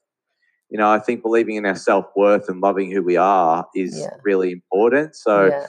you 0.69 0.77
know, 0.77 0.89
I 0.89 0.99
think 0.99 1.21
believing 1.21 1.55
in 1.55 1.65
our 1.65 1.75
self 1.75 2.07
worth 2.15 2.49
and 2.49 2.61
loving 2.61 2.91
who 2.91 3.03
we 3.03 3.15
are 3.17 3.67
is 3.73 3.97
Yeah. 3.97 4.17
really 4.23 4.51
important. 4.51 5.15
So 5.15 5.47
yeah. 5.47 5.67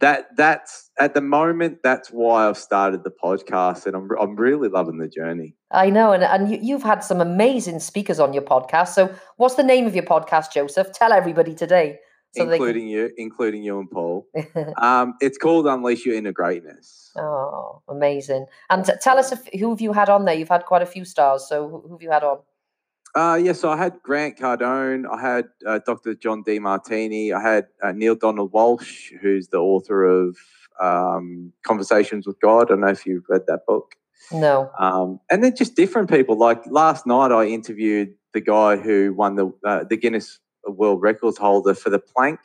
That 0.00 0.36
that's 0.36 0.90
at 0.98 1.14
the 1.14 1.20
moment 1.20 1.78
that's 1.82 2.08
why 2.08 2.48
I've 2.48 2.58
started 2.58 3.04
the 3.04 3.12
podcast, 3.22 3.86
and 3.86 3.96
I'm 3.96 4.08
I'm 4.20 4.36
really 4.36 4.68
loving 4.68 4.98
the 4.98 5.08
journey. 5.08 5.54
I 5.70 5.90
know, 5.90 6.12
and, 6.12 6.22
and 6.22 6.50
you, 6.50 6.58
you've 6.60 6.82
had 6.82 7.00
some 7.00 7.20
amazing 7.20 7.80
speakers 7.80 8.20
on 8.20 8.32
your 8.32 8.42
podcast. 8.42 8.88
So, 8.88 9.14
what's 9.36 9.56
the 9.56 9.62
name 9.64 9.86
of 9.86 9.94
your 9.94 10.04
podcast, 10.04 10.52
Joseph? 10.52 10.92
Tell 10.92 11.12
everybody 11.12 11.54
today. 11.54 11.98
So 12.36 12.48
including 12.50 12.88
you, 12.88 13.10
including 13.16 13.62
you 13.62 13.78
and 13.80 13.90
Paul. 13.90 14.26
Um, 14.82 15.14
it's 15.20 15.38
called 15.38 15.66
Unleash 15.66 16.04
Your 16.04 16.14
Inner 16.14 16.32
Greatness. 16.32 17.10
oh, 17.16 17.82
amazing! 17.88 18.46
And 18.70 18.84
t- 18.84 18.92
tell 19.00 19.18
us 19.18 19.32
if, 19.32 19.48
who 19.58 19.70
have 19.70 19.80
you 19.80 19.92
had 19.92 20.08
on 20.08 20.24
there? 20.24 20.34
You've 20.34 20.48
had 20.48 20.66
quite 20.66 20.82
a 20.82 20.86
few 20.86 21.04
stars. 21.04 21.46
So, 21.48 21.68
who 21.68 21.92
have 21.92 22.02
you 22.02 22.10
had 22.10 22.22
on? 22.22 22.38
Uh, 23.18 23.34
yeah, 23.34 23.52
so 23.52 23.68
I 23.68 23.76
had 23.76 24.00
Grant 24.04 24.38
Cardone, 24.38 25.04
I 25.10 25.20
had 25.20 25.46
uh, 25.66 25.80
Dr. 25.84 26.14
John 26.14 26.44
Demartini, 26.44 27.32
I 27.34 27.42
had 27.42 27.66
uh, 27.82 27.90
Neale 27.90 28.14
Donald 28.14 28.52
Walsch, 28.52 29.10
who's 29.20 29.48
the 29.48 29.56
author 29.58 30.04
of 30.04 30.36
um, 30.80 31.52
Conversations 31.66 32.28
with 32.28 32.38
God. 32.40 32.60
I 32.60 32.64
don't 32.68 32.80
know 32.82 32.86
if 32.86 33.04
you've 33.04 33.24
read 33.28 33.40
that 33.48 33.66
book. 33.66 33.96
No. 34.30 34.70
Um, 34.78 35.18
and 35.32 35.42
then 35.42 35.56
just 35.56 35.74
different 35.74 36.08
people. 36.08 36.38
Like 36.38 36.62
last 36.70 37.08
night, 37.08 37.32
I 37.32 37.46
interviewed 37.46 38.14
the 38.34 38.40
guy 38.40 38.76
who 38.76 39.12
won 39.14 39.34
the 39.34 39.52
uh, 39.66 39.82
the 39.90 39.96
Guinness 39.96 40.38
World 40.68 41.02
Records 41.02 41.38
holder 41.38 41.74
for 41.74 41.90
the 41.90 41.98
plank. 41.98 42.38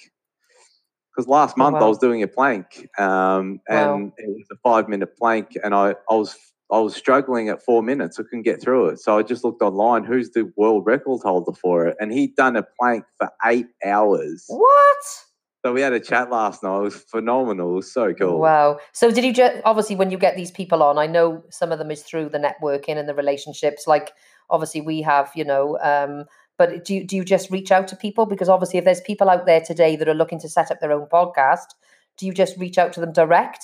Because 1.15 1.27
last 1.27 1.53
Oh, 1.55 1.59
month 1.59 1.75
I 1.77 1.85
was 1.85 1.99
doing 1.99 2.23
a 2.23 2.27
plank, 2.27 2.89
um, 2.97 3.59
Wow. 3.69 3.95
and 3.95 4.11
it 4.17 4.27
was 4.27 4.47
a 4.51 4.55
five 4.63 4.89
minute 4.89 5.15
plank, 5.15 5.55
and 5.63 5.75
I, 5.75 5.93
I 6.09 6.15
was 6.15 6.35
I 6.71 6.79
was 6.79 6.95
struggling 6.95 7.49
at 7.49 7.61
four 7.61 7.83
minutes. 7.83 8.19
I 8.19 8.23
couldn't 8.23 8.43
get 8.43 8.61
through 8.61 8.89
it, 8.89 8.99
so 8.99 9.17
I 9.17 9.23
just 9.23 9.43
looked 9.43 9.61
online. 9.61 10.03
Who's 10.03 10.31
the 10.31 10.51
world 10.55 10.85
record 10.85 11.21
holder 11.23 11.53
for 11.53 11.87
it? 11.87 11.97
And 11.99 12.11
he'd 12.11 12.35
done 12.35 12.55
a 12.55 12.63
plank 12.79 13.05
for 13.17 13.29
eight 13.45 13.67
hours. 13.85 14.45
What? 14.47 14.97
So 15.65 15.71
we 15.71 15.79
had 15.79 15.93
a 15.93 15.99
chat 15.99 16.29
last 16.29 16.61
night. 16.61 16.77
It 16.77 16.81
was 16.81 16.95
phenomenal. 16.95 17.71
It 17.71 17.75
was 17.75 17.93
so 17.93 18.13
cool. 18.13 18.39
Wow. 18.39 18.79
So, 18.91 19.11
did 19.11 19.23
you 19.23 19.31
just 19.31 19.61
obviously 19.63 19.95
when 19.95 20.11
you 20.11 20.17
get 20.17 20.35
these 20.35 20.51
people 20.51 20.83
on? 20.83 20.97
I 20.97 21.07
know 21.07 21.43
some 21.51 21.71
of 21.71 21.79
them 21.79 21.89
is 21.89 22.01
through 22.01 22.29
the 22.29 22.37
networking 22.37 22.97
and 22.97 23.07
the 23.07 23.15
relationships. 23.15 23.87
Like, 23.87 24.11
obviously, 24.49 24.81
we 24.81 25.01
have, 25.03 25.31
you 25.35 25.45
know. 25.45 25.77
Um, 25.79 26.25
but 26.57 26.83
do 26.83 26.95
you, 26.95 27.03
do 27.05 27.15
you 27.15 27.23
just 27.23 27.49
reach 27.49 27.71
out 27.71 27.87
to 27.87 27.95
people? 27.95 28.25
Because 28.25 28.49
obviously, 28.49 28.77
if 28.77 28.85
there's 28.85 29.01
people 29.01 29.29
out 29.29 29.45
there 29.45 29.61
today 29.61 29.95
that 29.95 30.09
are 30.09 30.13
looking 30.13 30.39
to 30.41 30.49
set 30.49 30.69
up 30.69 30.81
their 30.81 30.91
own 30.91 31.07
podcast, 31.07 31.67
do 32.17 32.25
you 32.25 32.33
just 32.33 32.57
reach 32.57 32.77
out 32.77 32.91
to 32.93 32.99
them 32.99 33.13
direct 33.13 33.63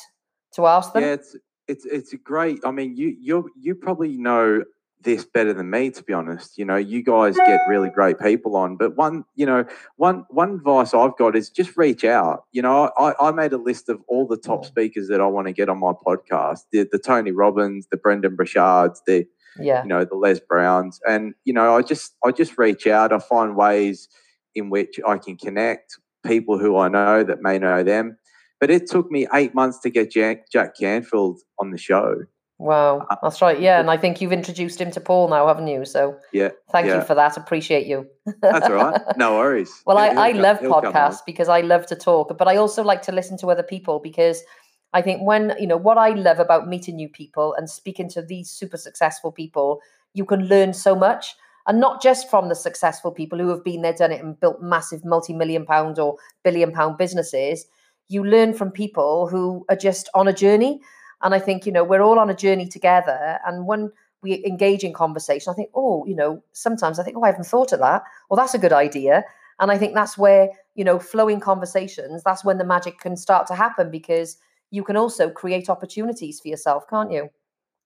to 0.53 0.68
ask 0.68 0.94
them? 0.94 1.03
Yeah, 1.03 1.13
it's 1.13 1.36
it's 1.69 1.85
it's 1.85 2.13
a 2.13 2.17
great. 2.17 2.59
I 2.65 2.71
mean, 2.71 2.97
you 2.97 3.15
you 3.19 3.49
you 3.59 3.75
probably 3.75 4.17
know 4.17 4.63
this 5.01 5.23
better 5.23 5.53
than 5.53 5.69
me, 5.69 5.91
to 5.91 6.03
be 6.03 6.11
honest. 6.11 6.57
You 6.57 6.65
know, 6.65 6.75
you 6.75 7.03
guys 7.03 7.38
get 7.38 7.61
really 7.69 7.89
great 7.89 8.19
people 8.19 8.57
on, 8.57 8.75
but 8.75 8.97
one, 8.97 9.23
you 9.35 9.45
know, 9.45 9.65
one 9.95 10.25
one 10.29 10.55
advice 10.55 10.93
I've 10.93 11.15
got 11.17 11.35
is 11.35 11.49
just 11.49 11.77
reach 11.77 12.03
out. 12.03 12.45
You 12.51 12.61
know, 12.61 12.91
I, 12.97 13.13
I 13.19 13.31
made 13.31 13.53
a 13.53 13.57
list 13.57 13.88
of 13.88 14.01
all 14.07 14.27
the 14.27 14.38
top 14.38 14.63
mm. 14.63 14.65
speakers 14.65 15.07
that 15.07 15.21
I 15.21 15.27
want 15.27 15.47
to 15.47 15.53
get 15.53 15.69
on 15.69 15.79
my 15.79 15.93
podcast: 15.93 16.61
the 16.71 16.88
the 16.91 16.99
Tony 16.99 17.31
Robbins, 17.31 17.88
the 17.91 17.97
Brendon 17.97 18.35
Burchards, 18.35 19.01
the 19.05 19.25
Yeah. 19.57 19.83
you 19.83 19.89
know 19.89 20.03
the 20.03 20.15
Les 20.15 20.39
Browns, 20.39 20.99
and 21.07 21.33
you 21.45 21.53
know, 21.53 21.75
I 21.75 21.81
just 21.81 22.15
I 22.25 22.31
just 22.31 22.57
reach 22.57 22.88
out. 22.88 23.13
I 23.13 23.19
find 23.19 23.55
ways 23.55 24.09
in 24.55 24.69
which 24.69 24.99
I 25.07 25.17
can 25.17 25.38
connect 25.38 25.97
people 26.25 26.57
who 26.57 26.77
I 26.77 26.89
know 26.89 27.23
that 27.23 27.41
may 27.41 27.59
know 27.59 27.83
them. 27.83 28.17
But 28.59 28.69
it 28.69 28.87
took 28.89 29.09
me 29.09 29.27
eight 29.33 29.55
months 29.55 29.79
to 29.79 29.89
get 29.89 30.11
Jack, 30.11 30.49
Jack 30.51 30.75
Canfield 30.77 31.39
on 31.59 31.71
the 31.71 31.77
show. 31.77 32.15
Wow. 32.57 33.07
Uh, 33.09 33.15
That's 33.23 33.41
right. 33.41 33.57
Yeah. 33.59 33.79
And 33.79 33.89
I 33.89 33.95
think 33.95 34.19
you've 34.19 34.33
introduced 34.33 34.81
him 34.81 34.91
to 34.91 34.99
Paul 34.99 35.29
now, 35.29 35.47
haven't 35.47 35.67
you? 35.67 35.85
So, 35.85 36.17
Yeah, 36.33 36.49
thank 36.73 36.87
yeah. 36.87 36.97
you 36.97 37.01
for 37.05 37.15
that. 37.15 37.37
Appreciate 37.37 37.87
you. 37.87 38.05
that's 38.41 38.65
all 38.65 38.73
right. 38.75 38.99
No 39.17 39.37
worries. 39.37 39.71
Well, 39.85 39.97
I, 39.97 40.09
I 40.09 40.31
come- 40.33 40.41
love 40.41 40.59
he'll 40.59 40.73
come 40.73 40.85
on. 40.87 40.93
podcasts 40.93 41.19
because 41.25 41.47
I 41.47 41.61
love 41.61 41.85
to 41.85 41.95
talk, 41.95 42.37
but 42.37 42.49
I 42.49 42.57
also 42.57 42.83
like 42.83 43.01
to 43.03 43.13
listen 43.13 43.37
to 43.37 43.47
other 43.47 43.63
people 43.63 43.99
because 43.99 44.43
I 44.91 45.01
think 45.01 45.21
when, 45.21 45.53
you 45.57 45.67
know, 45.67 45.77
what 45.77 45.97
I 45.97 46.09
love 46.09 46.39
about 46.39 46.67
meeting 46.67 46.97
new 46.97 47.07
people 47.07 47.53
and 47.53 47.69
speaking 47.69 48.09
to 48.09 48.21
these 48.21 48.49
super 48.51 48.75
successful 48.75 49.31
people, 49.31 49.79
you 50.13 50.25
can 50.25 50.47
learn 50.47 50.73
so 50.73 50.95
much. 50.95 51.35
And 51.67 51.79
not 51.79 52.01
just 52.01 52.29
from 52.29 52.49
the 52.49 52.55
successful 52.55 53.11
people 53.11 53.37
who 53.39 53.47
have 53.49 53.63
been 53.63 53.83
there, 53.83 53.93
done 53.93 54.11
it, 54.11 54.21
and 54.23 54.37
built 54.39 54.61
massive 54.61 55.05
multi 55.05 55.31
million 55.33 55.65
pound 55.65 55.97
or 55.99 56.17
billion 56.43 56.71
pound 56.73 56.97
businesses. 56.97 57.65
You 58.09 58.23
learn 58.25 58.53
from 58.53 58.71
people 58.71 59.27
who 59.27 59.65
are 59.69 59.75
just 59.75 60.09
on 60.13 60.27
a 60.27 60.33
journey. 60.33 60.81
And 61.21 61.33
I 61.33 61.39
think, 61.39 61.65
you 61.65 61.71
know, 61.71 61.83
we're 61.83 62.01
all 62.01 62.19
on 62.19 62.29
a 62.29 62.35
journey 62.35 62.67
together. 62.67 63.39
And 63.45 63.65
when 63.65 63.91
we 64.21 64.43
engage 64.45 64.83
in 64.83 64.93
conversation, 64.93 65.51
I 65.51 65.55
think, 65.55 65.69
oh, 65.73 66.05
you 66.05 66.15
know, 66.15 66.43
sometimes 66.51 66.99
I 66.99 67.03
think, 67.03 67.17
oh, 67.17 67.23
I 67.23 67.27
haven't 67.27 67.45
thought 67.45 67.71
of 67.71 67.79
that. 67.79 68.03
Well, 68.29 68.37
that's 68.37 68.53
a 68.53 68.59
good 68.59 68.73
idea. 68.73 69.23
And 69.59 69.71
I 69.71 69.77
think 69.77 69.93
that's 69.93 70.17
where, 70.17 70.49
you 70.75 70.83
know, 70.83 70.99
flowing 70.99 71.39
conversations, 71.39 72.23
that's 72.23 72.43
when 72.43 72.57
the 72.57 72.65
magic 72.65 72.99
can 72.99 73.15
start 73.15 73.47
to 73.47 73.55
happen 73.55 73.91
because 73.91 74.37
you 74.71 74.83
can 74.83 74.95
also 74.95 75.29
create 75.29 75.69
opportunities 75.69 76.39
for 76.39 76.47
yourself, 76.47 76.85
can't 76.89 77.11
you? 77.11 77.29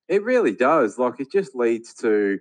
It 0.08 0.24
really 0.24 0.52
does. 0.52 0.98
Like 0.98 1.20
it 1.20 1.32
just 1.32 1.56
leads 1.56 1.94
to. 1.96 2.40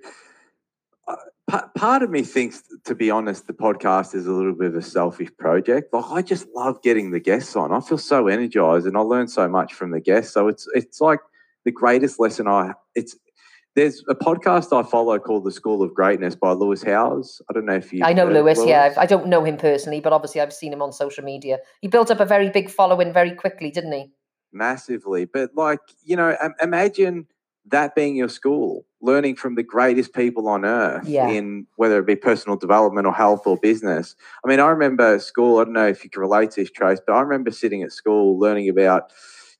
Part 1.48 2.02
of 2.02 2.10
me 2.10 2.22
thinks, 2.22 2.62
to 2.84 2.94
be 2.94 3.10
honest, 3.10 3.46
the 3.46 3.52
podcast 3.52 4.14
is 4.14 4.26
a 4.26 4.32
little 4.32 4.54
bit 4.54 4.68
of 4.68 4.76
a 4.76 4.82
selfish 4.82 5.28
project. 5.38 5.92
Like 5.92 6.04
I 6.10 6.22
just 6.22 6.46
love 6.54 6.80
getting 6.82 7.10
the 7.10 7.20
guests 7.20 7.56
on. 7.56 7.72
I 7.72 7.80
feel 7.80 7.98
so 7.98 8.28
energized, 8.28 8.86
and 8.86 8.96
I 8.96 9.00
learn 9.00 9.28
so 9.28 9.48
much 9.48 9.74
from 9.74 9.90
the 9.90 10.00
guests. 10.00 10.32
So 10.32 10.48
it's 10.48 10.66
it's 10.74 11.00
like 11.00 11.20
the 11.64 11.72
greatest 11.72 12.20
lesson 12.20 12.46
I. 12.46 12.72
It's 12.94 13.16
there's 13.74 14.04
a 14.08 14.14
podcast 14.14 14.72
I 14.78 14.88
follow 14.88 15.18
called 15.18 15.44
The 15.44 15.50
School 15.50 15.82
of 15.82 15.94
Greatness 15.94 16.34
by 16.36 16.52
Lewis 16.52 16.82
Howes. 16.82 17.40
I 17.50 17.54
don't 17.54 17.66
know 17.66 17.74
if 17.74 17.92
you. 17.92 18.04
I 18.04 18.12
know 18.12 18.26
Lewis, 18.26 18.60
yeah. 18.64 18.94
I've- 18.96 19.08
don't 19.08 19.26
know 19.28 19.44
him 19.44 19.56
personally, 19.56 20.00
but 20.00 20.12
obviously 20.12 20.40
I've 20.40 20.52
seen 20.52 20.72
him 20.72 20.82
on 20.82 20.92
social 20.92 21.24
media. 21.24 21.58
He 21.80 21.88
built 21.88 22.10
up 22.10 22.20
a 22.20 22.26
very 22.26 22.50
big 22.50 22.70
following 22.70 23.12
very 23.12 23.34
quickly, 23.34 23.70
didn't 23.70 23.92
he? 23.92 24.10
massively. 24.52 25.24
But 25.24 25.50
like 25.56 25.80
you 26.04 26.16
know, 26.16 26.36
imagine 26.62 27.26
that 27.66 27.94
being 27.94 28.16
your 28.16 28.28
school, 28.28 28.84
learning 29.02 29.36
from 29.36 29.56
the 29.56 29.62
greatest 29.62 30.14
people 30.14 30.48
on 30.48 30.64
earth 30.64 31.06
Yeah. 31.06 31.28
in 31.28 31.66
whether 31.76 31.98
it 31.98 32.06
be 32.06 32.16
personal 32.16 32.56
development 32.56 33.06
or 33.06 33.12
health 33.12 33.46
or 33.46 33.56
business. 33.56 34.14
I 34.44 34.48
mean, 34.48 34.60
I 34.60 34.68
remember 34.68 35.18
school. 35.18 35.58
I 35.58 35.64
don't 35.64 35.72
know 35.74 35.88
if 35.88 36.04
you 36.04 36.10
can 36.10 36.20
relate 36.20 36.52
to 36.52 36.62
this, 36.62 36.70
Trace, 36.70 37.00
but 37.06 37.12
I 37.14 37.20
remember 37.20 37.50
sitting 37.50 37.82
at 37.82 37.92
school 37.92 38.38
learning 38.38 38.68
about 38.68 39.12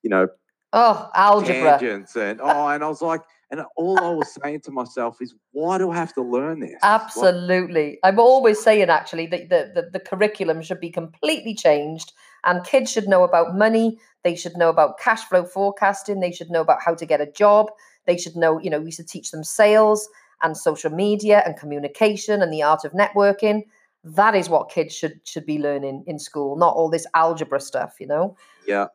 you 0.03 0.11
know 0.11 0.29
Oh, 0.73 1.11
algebra. 1.15 1.79
tangents 1.79 2.17
and 2.17 2.41
oh, 2.41 2.69
and 2.69 2.83
I 2.83 2.89
was 2.89 3.03
like. 3.03 3.21
And 3.51 3.61
all 3.77 3.99
I 4.03 4.09
was 4.09 4.35
saying 4.43 4.63
to 4.63 4.71
myself 4.71 5.19
is, 5.21 5.35
why 5.51 5.77
do 5.77 5.91
I 5.91 5.97
have 5.97 6.15
to 6.15 6.23
learn 6.23 6.61
this? 6.61 6.79
Absolutely. 6.83 7.99
I'm 8.03 8.19
always 8.19 8.59
saying 8.63 8.89
actually 8.89 9.27
that 9.27 9.51
the, 9.51 9.71
the, 9.75 9.91
the 9.93 10.01
curriculum 10.01 10.63
should 10.63 10.81
be 10.81 10.89
completely 10.89 11.55
changed 11.55 12.13
and 12.45 12.65
kids 12.65 12.91
should 12.91 13.09
know 13.09 13.25
about 13.25 13.55
money. 13.55 13.99
They 14.25 14.37
should 14.37 14.57
know 14.57 14.71
about 14.71 14.99
cash 14.99 15.25
flow 15.25 15.45
forecasting. 15.45 16.21
They 16.21 16.33
should 16.33 16.51
know 16.51 16.63
about 16.63 16.79
how 16.83 16.95
to 16.95 17.05
get 17.05 17.21
a 17.21 17.31
job. 17.31 17.67
They 18.07 18.17
should 18.19 18.37
know, 18.37 18.59
you 18.61 18.71
know, 18.71 18.81
we 18.81 18.91
should 18.93 19.09
teach 19.09 19.31
them 19.31 19.45
sales 19.45 20.09
and 20.43 20.57
social 20.57 20.91
media 20.91 21.43
and 21.47 21.57
communication 21.57 22.43
and 22.43 22.53
the 22.53 22.63
art 22.63 22.85
of 22.85 22.93
networking. 22.93 23.63
That 24.05 24.35
is 24.35 24.49
what 24.49 24.71
kids 24.71 24.95
should 24.95 25.21
should 25.25 25.47
be 25.47 25.59
learning 25.59 26.05
in 26.07 26.19
school, 26.19 26.57
not 26.57 26.75
all 26.75 26.91
this 26.91 27.07
algebra 27.15 27.61
stuff, 27.61 27.95
you 28.01 28.07
know. 28.09 28.37
yeah, 28.67 28.87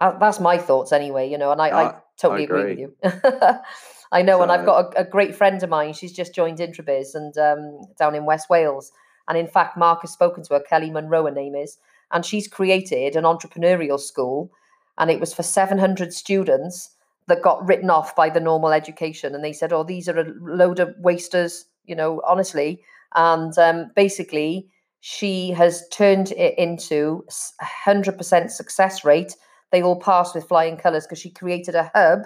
Uh, 0.00 0.16
that's 0.18 0.40
my 0.40 0.56
thoughts 0.58 0.92
anyway, 0.92 1.28
you 1.30 1.36
know, 1.36 1.52
and 1.52 1.60
I, 1.60 1.68
I, 1.68 1.84
I- 1.90 1.94
totally 2.16 2.42
I 2.42 2.44
agree. 2.44 2.64
with 2.70 2.78
you. 2.78 2.94
I 4.12 4.22
know, 4.22 4.40
and 4.42 4.50
I've 4.50 4.64
got 4.64 4.94
a, 4.96 5.00
a 5.00 5.04
great 5.04 5.34
friend 5.36 5.62
of 5.62 5.68
mine. 5.68 5.92
She's 5.92 6.14
just 6.14 6.34
joined 6.34 6.58
Intrabiz 6.58 7.14
and 7.14 7.36
um, 7.36 7.82
down 7.98 8.14
in 8.14 8.24
West 8.24 8.48
Wales. 8.48 8.90
And 9.28 9.36
in 9.36 9.46
fact, 9.46 9.76
Mark 9.76 10.00
has 10.00 10.12
spoken 10.12 10.42
to 10.44 10.54
her. 10.54 10.60
Kelly 10.60 10.90
Monroe, 10.90 11.26
her 11.26 11.30
name 11.30 11.54
is, 11.54 11.76
and 12.10 12.24
she's 12.24 12.48
created 12.48 13.16
an 13.16 13.24
entrepreneurial 13.24 14.00
school, 14.00 14.50
and 14.96 15.10
it 15.10 15.20
was 15.20 15.34
for 15.34 15.42
700 15.42 16.14
students 16.14 16.96
that 17.28 17.42
got 17.42 17.66
written 17.66 17.90
off 17.90 18.16
by 18.16 18.28
the 18.30 18.40
normal 18.40 18.72
education, 18.72 19.34
and 19.34 19.44
they 19.44 19.52
said, 19.52 19.72
"Oh, 19.72 19.84
these 19.84 20.08
are 20.08 20.18
a 20.18 20.32
load 20.40 20.80
of 20.80 20.94
wasters," 20.98 21.66
you 21.84 21.94
know, 21.94 22.20
honestly. 22.26 22.82
And 23.14 23.56
um, 23.58 23.90
basically, 23.96 24.68
she 25.00 25.50
has 25.52 25.88
turned 25.90 26.32
it 26.32 26.58
into 26.58 27.24
s- 27.28 27.54
a 27.60 27.64
100% 27.64 28.50
success 28.50 29.04
rate. 29.04 29.36
They 29.72 29.82
all 29.82 30.00
passed 30.00 30.34
with 30.34 30.48
flying 30.48 30.76
colours 30.76 31.06
because 31.06 31.20
she 31.20 31.30
created 31.30 31.74
a 31.74 31.90
hub 31.94 32.20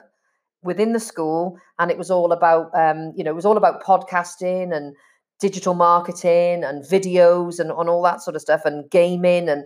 within 0.63 0.93
the 0.93 1.01
school, 1.01 1.59
and 1.79 1.91
it 1.91 1.99
was 1.99 2.11
all 2.11 2.33
about, 2.33 2.71
um, 2.75 3.13
you 3.17 3.25
know, 3.25 3.33
it 3.33 3.35
was 3.37 3.47
all 3.47 3.57
about 3.57 3.83
podcasting 3.83 4.75
and 4.75 4.95
digital 5.41 5.75
marketing 5.75 6.63
and 6.63 6.85
videos 6.85 7.59
and, 7.59 7.71
and 7.73 7.89
all 7.89 8.03
that 8.03 8.23
sort 8.23 8.37
of 8.37 8.43
stuff 8.43 8.65
and 8.65 8.89
gaming 8.91 9.49
and 9.49 9.65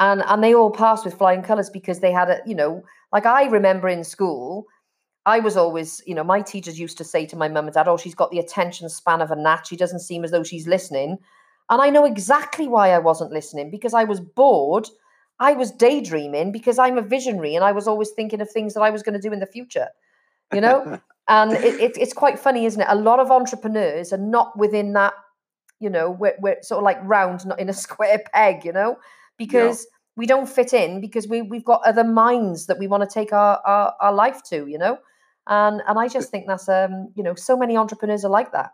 and 0.00 0.22
and 0.26 0.42
they 0.42 0.54
all 0.54 0.70
passed 0.70 1.04
with 1.04 1.14
flying 1.14 1.42
colors 1.42 1.70
because 1.70 2.00
they 2.00 2.10
had 2.10 2.28
a 2.28 2.40
you 2.44 2.54
know 2.54 2.82
like 3.12 3.26
i 3.26 3.44
remember 3.44 3.88
in 3.88 4.02
school 4.02 4.66
i 5.26 5.38
was 5.38 5.56
always 5.56 6.02
you 6.06 6.14
know 6.14 6.24
my 6.24 6.40
teachers 6.40 6.80
used 6.80 6.98
to 6.98 7.04
say 7.04 7.24
to 7.24 7.36
my 7.36 7.48
mum 7.48 7.66
and 7.66 7.74
dad 7.74 7.86
oh 7.86 7.96
she's 7.96 8.14
got 8.14 8.30
the 8.32 8.38
attention 8.38 8.88
span 8.88 9.20
of 9.20 9.30
a 9.30 9.36
gnat 9.36 9.66
she 9.66 9.76
doesn't 9.76 10.00
seem 10.00 10.24
as 10.24 10.32
though 10.32 10.42
she's 10.42 10.66
listening 10.66 11.18
and 11.68 11.80
i 11.80 11.88
know 11.88 12.04
exactly 12.04 12.66
why 12.66 12.90
i 12.90 12.98
wasn't 12.98 13.30
listening 13.30 13.70
because 13.70 13.94
i 13.94 14.02
was 14.02 14.20
bored 14.20 14.88
I 15.40 15.54
was 15.54 15.72
daydreaming 15.72 16.52
because 16.52 16.78
I'm 16.78 16.98
a 16.98 17.02
visionary 17.02 17.54
and 17.54 17.64
I 17.64 17.72
was 17.72 17.88
always 17.88 18.10
thinking 18.10 18.42
of 18.42 18.50
things 18.50 18.74
that 18.74 18.82
I 18.82 18.90
was 18.90 19.02
going 19.02 19.14
to 19.14 19.28
do 19.28 19.32
in 19.32 19.40
the 19.40 19.46
future, 19.46 19.88
you 20.52 20.60
know? 20.60 21.00
and 21.28 21.52
it, 21.52 21.80
it, 21.80 21.96
it's 21.96 22.12
quite 22.12 22.38
funny, 22.38 22.66
isn't 22.66 22.80
it? 22.80 22.86
A 22.90 22.94
lot 22.94 23.18
of 23.18 23.30
entrepreneurs 23.30 24.12
are 24.12 24.18
not 24.18 24.56
within 24.58 24.92
that, 24.92 25.14
you 25.80 25.88
know, 25.88 26.10
we're, 26.10 26.34
we're 26.40 26.62
sort 26.62 26.78
of 26.78 26.84
like 26.84 26.98
round, 27.02 27.46
not 27.46 27.58
in 27.58 27.70
a 27.70 27.72
square 27.86 28.22
peg, 28.34 28.66
you 28.66 28.72
know, 28.72 28.98
because 29.40 29.86
yeah. 29.86 29.96
we 30.16 30.26
don't 30.26 30.46
fit 30.46 30.74
in 30.74 31.00
because 31.00 31.26
we, 31.26 31.40
we've 31.40 31.64
got 31.64 31.80
other 31.86 32.04
minds 32.04 32.66
that 32.66 32.78
we 32.78 32.86
want 32.86 33.02
to 33.02 33.08
take 33.12 33.32
our, 33.32 33.58
our, 33.64 33.94
our 33.98 34.12
life 34.12 34.42
to, 34.50 34.66
you 34.66 34.76
know? 34.76 34.98
And, 35.46 35.80
and 35.88 35.98
I 35.98 36.08
just 36.08 36.30
think 36.30 36.46
that's, 36.46 36.68
um, 36.68 37.10
you 37.16 37.22
know, 37.22 37.34
so 37.34 37.56
many 37.56 37.74
entrepreneurs 37.74 38.22
are 38.22 38.30
like 38.30 38.52
that. 38.52 38.72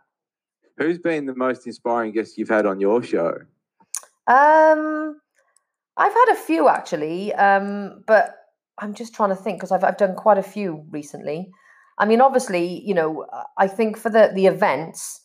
Who's 0.77 0.99
been 0.99 1.25
the 1.25 1.37
most 1.37 1.69
inspiring 1.69 2.11
guest 2.11 2.37
you've 2.37 2.49
had 2.49 2.67
on 2.67 2.81
your 2.81 3.01
show? 3.01 3.39
Um, 4.27 5.21
I've 5.97 6.13
had 6.13 6.29
a 6.33 6.35
few 6.35 6.69
actually, 6.69 7.33
um, 7.35 8.03
but 8.09 8.35
I'm 8.79 8.93
just 8.93 9.15
trying 9.15 9.31
to 9.31 9.37
think 9.37 9.59
because 9.59 9.71
I've 9.71 9.85
I've 9.85 9.97
done 9.97 10.17
quite 10.17 10.37
a 10.37 10.43
few 10.43 10.85
recently. 10.91 11.49
I 11.97 12.05
mean, 12.05 12.21
obviously, 12.21 12.83
you 12.85 12.93
know, 12.93 13.25
I 13.57 13.69
think 13.69 13.97
for 13.97 14.11
the 14.11 14.33
the 14.35 14.47
events, 14.47 15.23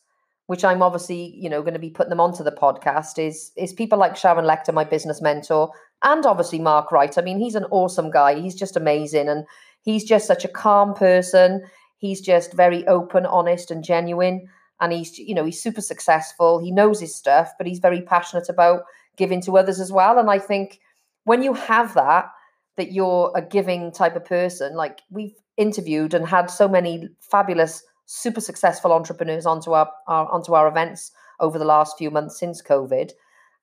which 0.47 0.65
I'm 0.65 0.81
obviously, 0.81 1.33
you 1.35 1.49
know, 1.49 1.61
going 1.61 1.73
to 1.73 1.79
be 1.79 1.89
putting 1.89 2.09
them 2.09 2.19
onto 2.19 2.43
the 2.43 2.51
podcast, 2.51 3.17
is 3.17 3.51
is 3.57 3.73
people 3.73 3.97
like 3.97 4.15
Sharon 4.15 4.45
Lechter, 4.45 4.73
my 4.73 4.83
business 4.83 5.21
mentor, 5.21 5.71
and 6.03 6.25
obviously 6.25 6.59
Mark 6.59 6.91
Wright. 6.91 7.17
I 7.17 7.21
mean, 7.21 7.39
he's 7.39 7.55
an 7.55 7.65
awesome 7.71 8.11
guy. 8.11 8.39
He's 8.39 8.55
just 8.55 8.75
amazing, 8.75 9.29
and 9.29 9.45
he's 9.83 10.03
just 10.03 10.27
such 10.27 10.45
a 10.45 10.49
calm 10.49 10.93
person. 10.93 11.63
He's 11.97 12.21
just 12.21 12.53
very 12.53 12.85
open, 12.87 13.25
honest, 13.25 13.71
and 13.71 13.83
genuine. 13.83 14.47
And 14.79 14.91
he's, 14.91 15.19
you 15.19 15.35
know, 15.35 15.45
he's 15.45 15.61
super 15.61 15.81
successful. 15.81 16.59
He 16.59 16.71
knows 16.71 16.99
his 16.99 17.15
stuff, 17.15 17.51
but 17.57 17.67
he's 17.67 17.77
very 17.77 18.01
passionate 18.01 18.49
about 18.49 18.81
giving 19.15 19.39
to 19.43 19.57
others 19.57 19.79
as 19.79 19.91
well. 19.91 20.17
And 20.17 20.31
I 20.31 20.39
think 20.39 20.79
when 21.25 21.43
you 21.43 21.53
have 21.53 21.93
that, 21.93 22.31
that 22.77 22.91
you're 22.91 23.31
a 23.35 23.43
giving 23.43 23.91
type 23.91 24.15
of 24.15 24.25
person, 24.25 24.75
like 24.75 25.01
we've 25.11 25.35
interviewed 25.57 26.15
and 26.15 26.25
had 26.25 26.49
so 26.49 26.67
many 26.67 27.09
fabulous, 27.19 27.83
super 28.11 28.41
successful 28.41 28.91
entrepreneurs 28.91 29.45
onto 29.45 29.71
our, 29.71 29.89
our 30.07 30.29
onto 30.31 30.53
our 30.53 30.67
events 30.67 31.11
over 31.39 31.57
the 31.57 31.65
last 31.65 31.97
few 31.97 32.11
months 32.11 32.37
since 32.37 32.61
COVID. 32.61 33.11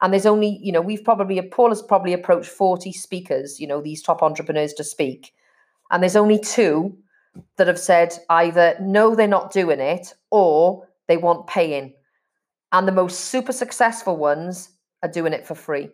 And 0.00 0.12
there's 0.12 0.26
only, 0.26 0.58
you 0.62 0.72
know, 0.72 0.80
we've 0.80 1.04
probably 1.04 1.40
Paul 1.42 1.68
has 1.70 1.82
probably 1.82 2.12
approached 2.12 2.50
40 2.50 2.92
speakers, 2.92 3.60
you 3.60 3.66
know, 3.66 3.80
these 3.80 4.02
top 4.02 4.22
entrepreneurs 4.22 4.72
to 4.74 4.84
speak. 4.84 5.32
And 5.90 6.02
there's 6.02 6.16
only 6.16 6.38
two 6.38 6.96
that 7.56 7.66
have 7.66 7.78
said 7.78 8.14
either 8.30 8.76
no, 8.80 9.14
they're 9.14 9.28
not 9.28 9.52
doing 9.52 9.80
it, 9.80 10.14
or 10.30 10.86
they 11.08 11.16
want 11.16 11.46
paying. 11.46 11.94
And 12.72 12.86
the 12.86 12.92
most 12.92 13.20
super 13.20 13.52
successful 13.52 14.16
ones 14.16 14.70
are 15.02 15.10
doing 15.10 15.32
it 15.32 15.46
for 15.46 15.54
free. 15.54 15.90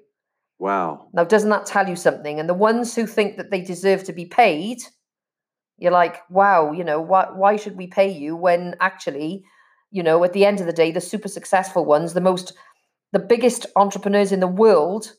Wow. 0.59 1.09
Now, 1.13 1.25
doesn't 1.25 1.51
that 1.51 1.67
tell 1.67 1.89
you 1.89 1.97
something? 1.97 2.39
And 2.39 2.49
the 2.49 2.55
ones 2.55 2.95
who 2.95 3.07
think 3.07 3.37
that 3.37 3.51
they 3.51 3.61
deserve 3.61 4.05
to 4.05 4.13
be 4.13 4.27
paid, 4.27 4.79
you're 5.79 5.93
like, 5.93 6.21
wow, 6.31 6.73
you 6.73 6.85
know, 6.85 7.01
why, 7.01 7.27
why 7.33 7.57
should 7.57 7.77
we 7.77 7.87
pay 7.87 8.11
you 8.11 8.37
when 8.37 8.75
actually, 8.81 9.45
you 9.91 10.03
know, 10.03 10.23
at 10.25 10.33
the 10.33 10.45
end 10.45 10.61
of 10.61 10.67
the 10.67 10.73
day, 10.73 10.91
the 10.91 11.01
super 11.01 11.29
successful 11.29 11.85
ones, 11.85 12.13
the 12.13 12.21
most, 12.21 12.53
the 13.13 13.19
biggest 13.19 13.67
entrepreneurs 13.77 14.33
in 14.33 14.41
the 14.41 14.47
world 14.47 15.13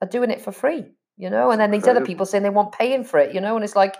are 0.00 0.08
doing 0.08 0.30
it 0.30 0.40
for 0.40 0.52
free, 0.52 0.84
you 1.16 1.30
know? 1.30 1.50
And 1.50 1.60
then 1.60 1.70
these 1.70 1.88
other 1.88 2.04
people 2.04 2.26
saying 2.26 2.42
they 2.42 2.50
want 2.50 2.72
paying 2.72 3.04
for 3.04 3.18
it, 3.18 3.34
you 3.34 3.40
know? 3.40 3.56
And 3.56 3.64
it's 3.64 3.76
like, 3.76 3.96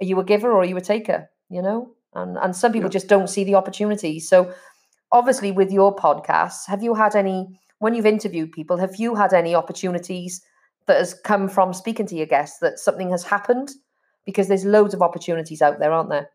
are 0.00 0.04
you 0.04 0.18
a 0.20 0.24
giver 0.24 0.50
or 0.50 0.60
are 0.60 0.64
you 0.64 0.76
a 0.76 0.80
taker, 0.80 1.28
you 1.48 1.62
know? 1.62 1.94
And, 2.14 2.36
and 2.38 2.54
some 2.54 2.72
people 2.72 2.88
yeah. 2.88 2.94
just 2.94 3.08
don't 3.08 3.30
see 3.30 3.44
the 3.44 3.54
opportunity. 3.54 4.20
So, 4.20 4.52
obviously, 5.10 5.52
with 5.52 5.70
your 5.70 5.94
podcasts, 5.94 6.66
have 6.66 6.82
you 6.82 6.94
had 6.94 7.16
any 7.16 7.58
when 7.82 7.94
you've 7.94 8.06
interviewed 8.06 8.52
people, 8.52 8.76
have 8.76 8.94
you 8.96 9.16
had 9.16 9.32
any 9.32 9.56
opportunities 9.56 10.40
that 10.86 10.98
has 10.98 11.14
come 11.14 11.48
from 11.48 11.72
speaking 11.72 12.06
to 12.06 12.14
your 12.14 12.26
guests 12.26 12.58
that 12.60 12.78
something 12.78 13.10
has 13.10 13.24
happened? 13.24 13.72
Because 14.24 14.48
there's 14.48 14.64
loads 14.64 14.94
of 14.94 15.02
opportunities 15.02 15.62
out 15.62 15.78
there, 15.78 15.92
aren't 15.92 16.10
there? 16.10 16.30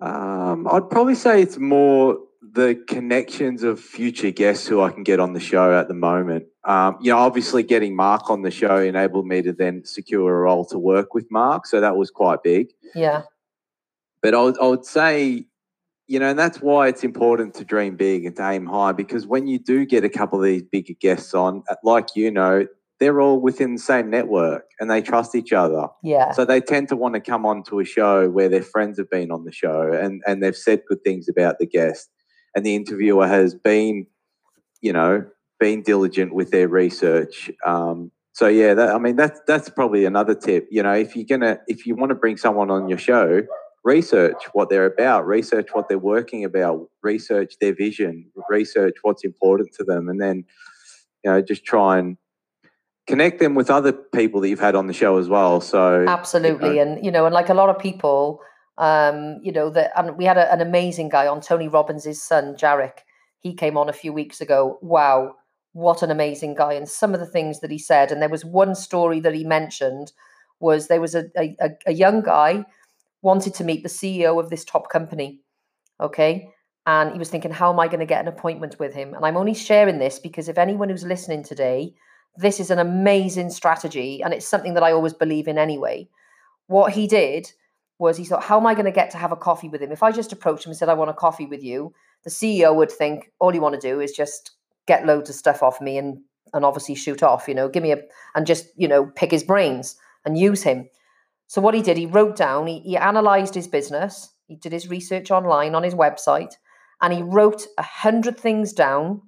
Um, 0.00 0.66
I'd 0.70 0.90
probably 0.90 1.14
say 1.14 1.42
it's 1.42 1.58
more 1.58 2.18
the 2.40 2.82
connections 2.88 3.62
of 3.62 3.80
future 3.80 4.30
guests 4.30 4.66
who 4.66 4.80
I 4.80 4.90
can 4.90 5.02
get 5.02 5.20
on 5.20 5.32
the 5.32 5.40
show 5.40 5.78
at 5.78 5.88
the 5.88 5.94
moment. 5.94 6.46
Um, 6.64 6.98
you 7.00 7.12
know, 7.12 7.18
obviously 7.18 7.62
getting 7.62 7.96
Mark 7.96 8.30
on 8.30 8.42
the 8.42 8.50
show 8.50 8.78
enabled 8.78 9.26
me 9.26 9.42
to 9.42 9.52
then 9.52 9.84
secure 9.84 10.36
a 10.36 10.40
role 10.40 10.64
to 10.66 10.78
work 10.78 11.14
with 11.14 11.26
Mark, 11.30 11.66
so 11.66 11.80
that 11.80 11.96
was 11.96 12.10
quite 12.10 12.42
big. 12.42 12.68
Yeah. 12.94 13.22
But 14.22 14.34
I 14.34 14.42
would, 14.42 14.58
I 14.60 14.66
would 14.66 14.84
say 14.84 15.46
you 16.08 16.18
know, 16.18 16.30
and 16.30 16.38
that's 16.38 16.62
why 16.62 16.88
it's 16.88 17.04
important 17.04 17.54
to 17.54 17.64
dream 17.64 17.94
big 17.94 18.24
and 18.24 18.34
to 18.36 18.50
aim 18.50 18.64
high 18.66 18.92
because 18.92 19.26
when 19.26 19.46
you 19.46 19.58
do 19.58 19.84
get 19.84 20.04
a 20.04 20.08
couple 20.08 20.38
of 20.38 20.44
these 20.46 20.62
bigger 20.62 20.94
guests 20.94 21.34
on, 21.34 21.62
like 21.84 22.16
you 22.16 22.30
know, 22.30 22.66
they're 23.00 23.20
all 23.20 23.40
within 23.40 23.74
the 23.74 23.80
same 23.80 24.10
network 24.10 24.64
and 24.80 24.90
they 24.90 25.00
trust 25.00 25.34
each 25.34 25.52
other. 25.52 25.88
Yeah. 26.02 26.32
So 26.32 26.44
they 26.44 26.60
tend 26.60 26.88
to 26.88 26.96
want 26.96 27.14
to 27.14 27.20
come 27.20 27.46
on 27.46 27.62
to 27.64 27.80
a 27.80 27.84
show 27.84 28.28
where 28.28 28.48
their 28.48 28.62
friends 28.62 28.98
have 28.98 29.10
been 29.10 29.30
on 29.30 29.44
the 29.44 29.52
show 29.52 29.92
and, 29.92 30.22
and 30.26 30.42
they've 30.42 30.56
said 30.56 30.82
good 30.88 31.04
things 31.04 31.28
about 31.28 31.58
the 31.58 31.66
guest. 31.66 32.08
And 32.56 32.66
the 32.66 32.74
interviewer 32.74 33.28
has 33.28 33.54
been, 33.54 34.06
you 34.80 34.92
know, 34.92 35.24
been 35.60 35.82
diligent 35.82 36.34
with 36.34 36.50
their 36.50 36.68
research. 36.68 37.50
Um, 37.64 38.10
so 38.32 38.46
yeah, 38.46 38.74
that, 38.74 38.94
I 38.94 38.98
mean 38.98 39.16
that's 39.16 39.40
that's 39.48 39.68
probably 39.68 40.04
another 40.04 40.34
tip. 40.34 40.68
You 40.70 40.82
know, 40.84 40.92
if 40.92 41.16
you're 41.16 41.26
gonna 41.26 41.58
if 41.66 41.86
you 41.86 41.96
want 41.96 42.10
to 42.10 42.14
bring 42.14 42.36
someone 42.36 42.70
on 42.70 42.88
your 42.88 42.98
show, 42.98 43.42
research 43.84 44.44
what 44.52 44.70
they're 44.70 44.86
about, 44.86 45.26
research 45.26 45.70
what 45.72 45.88
they're 45.88 45.98
working 45.98 46.44
about, 46.44 46.88
research 47.02 47.54
their 47.60 47.74
vision, 47.74 48.30
research 48.48 48.94
what's 49.02 49.24
important 49.24 49.72
to 49.74 49.84
them, 49.84 50.08
and 50.08 50.20
then 50.20 50.44
you 51.24 51.30
know 51.32 51.42
just 51.42 51.64
try 51.64 51.98
and 51.98 52.16
connect 53.08 53.40
them 53.40 53.54
with 53.54 53.70
other 53.70 53.92
people 53.92 54.40
that 54.42 54.48
you've 54.48 54.60
had 54.60 54.76
on 54.76 54.86
the 54.86 54.92
show 54.92 55.16
as 55.18 55.28
well. 55.28 55.60
So 55.60 56.04
absolutely, 56.06 56.76
you 56.76 56.84
know. 56.84 56.92
and 56.92 57.04
you 57.04 57.10
know, 57.10 57.24
and 57.26 57.34
like 57.34 57.48
a 57.48 57.54
lot 57.54 57.70
of 57.70 57.78
people, 57.78 58.40
um, 58.76 59.40
you 59.42 59.50
know, 59.50 59.70
that 59.70 59.90
and 59.96 60.16
we 60.16 60.24
had 60.24 60.38
a, 60.38 60.52
an 60.52 60.60
amazing 60.60 61.08
guy 61.08 61.26
on 61.26 61.40
Tony 61.40 61.66
Robbins' 61.66 62.22
son, 62.22 62.54
Jairek. 62.54 62.98
He 63.40 63.54
came 63.54 63.76
on 63.76 63.88
a 63.88 63.92
few 63.92 64.12
weeks 64.12 64.40
ago. 64.40 64.78
Wow, 64.82 65.34
what 65.72 66.02
an 66.02 66.10
amazing 66.10 66.54
guy! 66.54 66.74
And 66.74 66.88
some 66.88 67.14
of 67.14 67.20
the 67.20 67.26
things 67.26 67.60
that 67.60 67.70
he 67.70 67.78
said, 67.78 68.12
and 68.12 68.22
there 68.22 68.28
was 68.28 68.44
one 68.44 68.74
story 68.74 69.20
that 69.20 69.34
he 69.34 69.44
mentioned 69.44 70.12
was 70.60 70.88
there 70.88 71.00
was 71.00 71.14
a, 71.14 71.24
a, 71.36 71.56
a 71.86 71.92
young 71.92 72.20
guy 72.20 72.64
wanted 73.22 73.54
to 73.54 73.64
meet 73.64 73.82
the 73.82 73.88
CEO 73.88 74.38
of 74.38 74.50
this 74.50 74.64
top 74.64 74.90
company. 74.90 75.40
Okay. 76.00 76.50
And 76.86 77.12
he 77.12 77.18
was 77.18 77.28
thinking, 77.28 77.50
how 77.50 77.70
am 77.70 77.78
I 77.78 77.86
going 77.86 78.00
to 78.00 78.06
get 78.06 78.22
an 78.22 78.28
appointment 78.28 78.78
with 78.78 78.94
him? 78.94 79.12
And 79.12 79.24
I'm 79.24 79.36
only 79.36 79.52
sharing 79.52 79.98
this 79.98 80.18
because 80.18 80.48
if 80.48 80.56
anyone 80.56 80.88
who's 80.88 81.04
listening 81.04 81.42
today, 81.42 81.94
this 82.38 82.60
is 82.60 82.70
an 82.70 82.78
amazing 82.78 83.50
strategy. 83.50 84.22
And 84.22 84.32
it's 84.32 84.46
something 84.46 84.74
that 84.74 84.82
I 84.82 84.92
always 84.92 85.12
believe 85.12 85.48
in 85.48 85.58
anyway. 85.58 86.08
What 86.66 86.92
he 86.92 87.06
did 87.06 87.52
was 87.98 88.16
he 88.16 88.24
thought, 88.24 88.44
how 88.44 88.58
am 88.58 88.66
I 88.66 88.74
going 88.74 88.86
to 88.86 88.92
get 88.92 89.10
to 89.10 89.18
have 89.18 89.32
a 89.32 89.36
coffee 89.36 89.68
with 89.68 89.82
him? 89.82 89.90
If 89.90 90.02
I 90.02 90.12
just 90.12 90.32
approached 90.32 90.64
him 90.64 90.70
and 90.70 90.78
said, 90.78 90.88
I 90.88 90.94
want 90.94 91.10
a 91.10 91.14
coffee 91.14 91.46
with 91.46 91.64
you, 91.64 91.92
the 92.24 92.30
CEO 92.30 92.74
would 92.74 92.92
think, 92.92 93.32
all 93.40 93.54
you 93.54 93.60
want 93.60 93.74
to 93.74 93.80
do 93.80 94.00
is 94.00 94.12
just 94.12 94.52
get 94.86 95.04
loads 95.04 95.28
of 95.28 95.36
stuff 95.36 95.62
off 95.62 95.80
me 95.80 95.98
and 95.98 96.20
and 96.54 96.64
obviously 96.64 96.94
shoot 96.94 97.22
off, 97.22 97.46
you 97.46 97.54
know, 97.54 97.68
give 97.68 97.82
me 97.82 97.92
a 97.92 98.00
and 98.34 98.46
just, 98.46 98.68
you 98.76 98.88
know, 98.88 99.06
pick 99.06 99.30
his 99.30 99.42
brains 99.42 99.96
and 100.24 100.38
use 100.38 100.62
him. 100.62 100.88
So 101.46 101.60
what 101.60 101.74
he 101.74 101.82
did, 101.82 101.96
he 101.96 102.06
wrote 102.06 102.36
down, 102.36 102.66
he, 102.66 102.80
he 102.80 102.96
analyzed 102.96 103.54
his 103.54 103.68
business, 103.68 104.32
he 104.46 104.56
did 104.56 104.72
his 104.72 104.88
research 104.88 105.30
online 105.30 105.74
on 105.74 105.82
his 105.82 105.94
website, 105.94 106.54
and 107.00 107.12
he 107.12 107.22
wrote 107.22 107.66
a 107.76 107.82
hundred 107.82 108.38
things 108.38 108.72
down. 108.72 109.22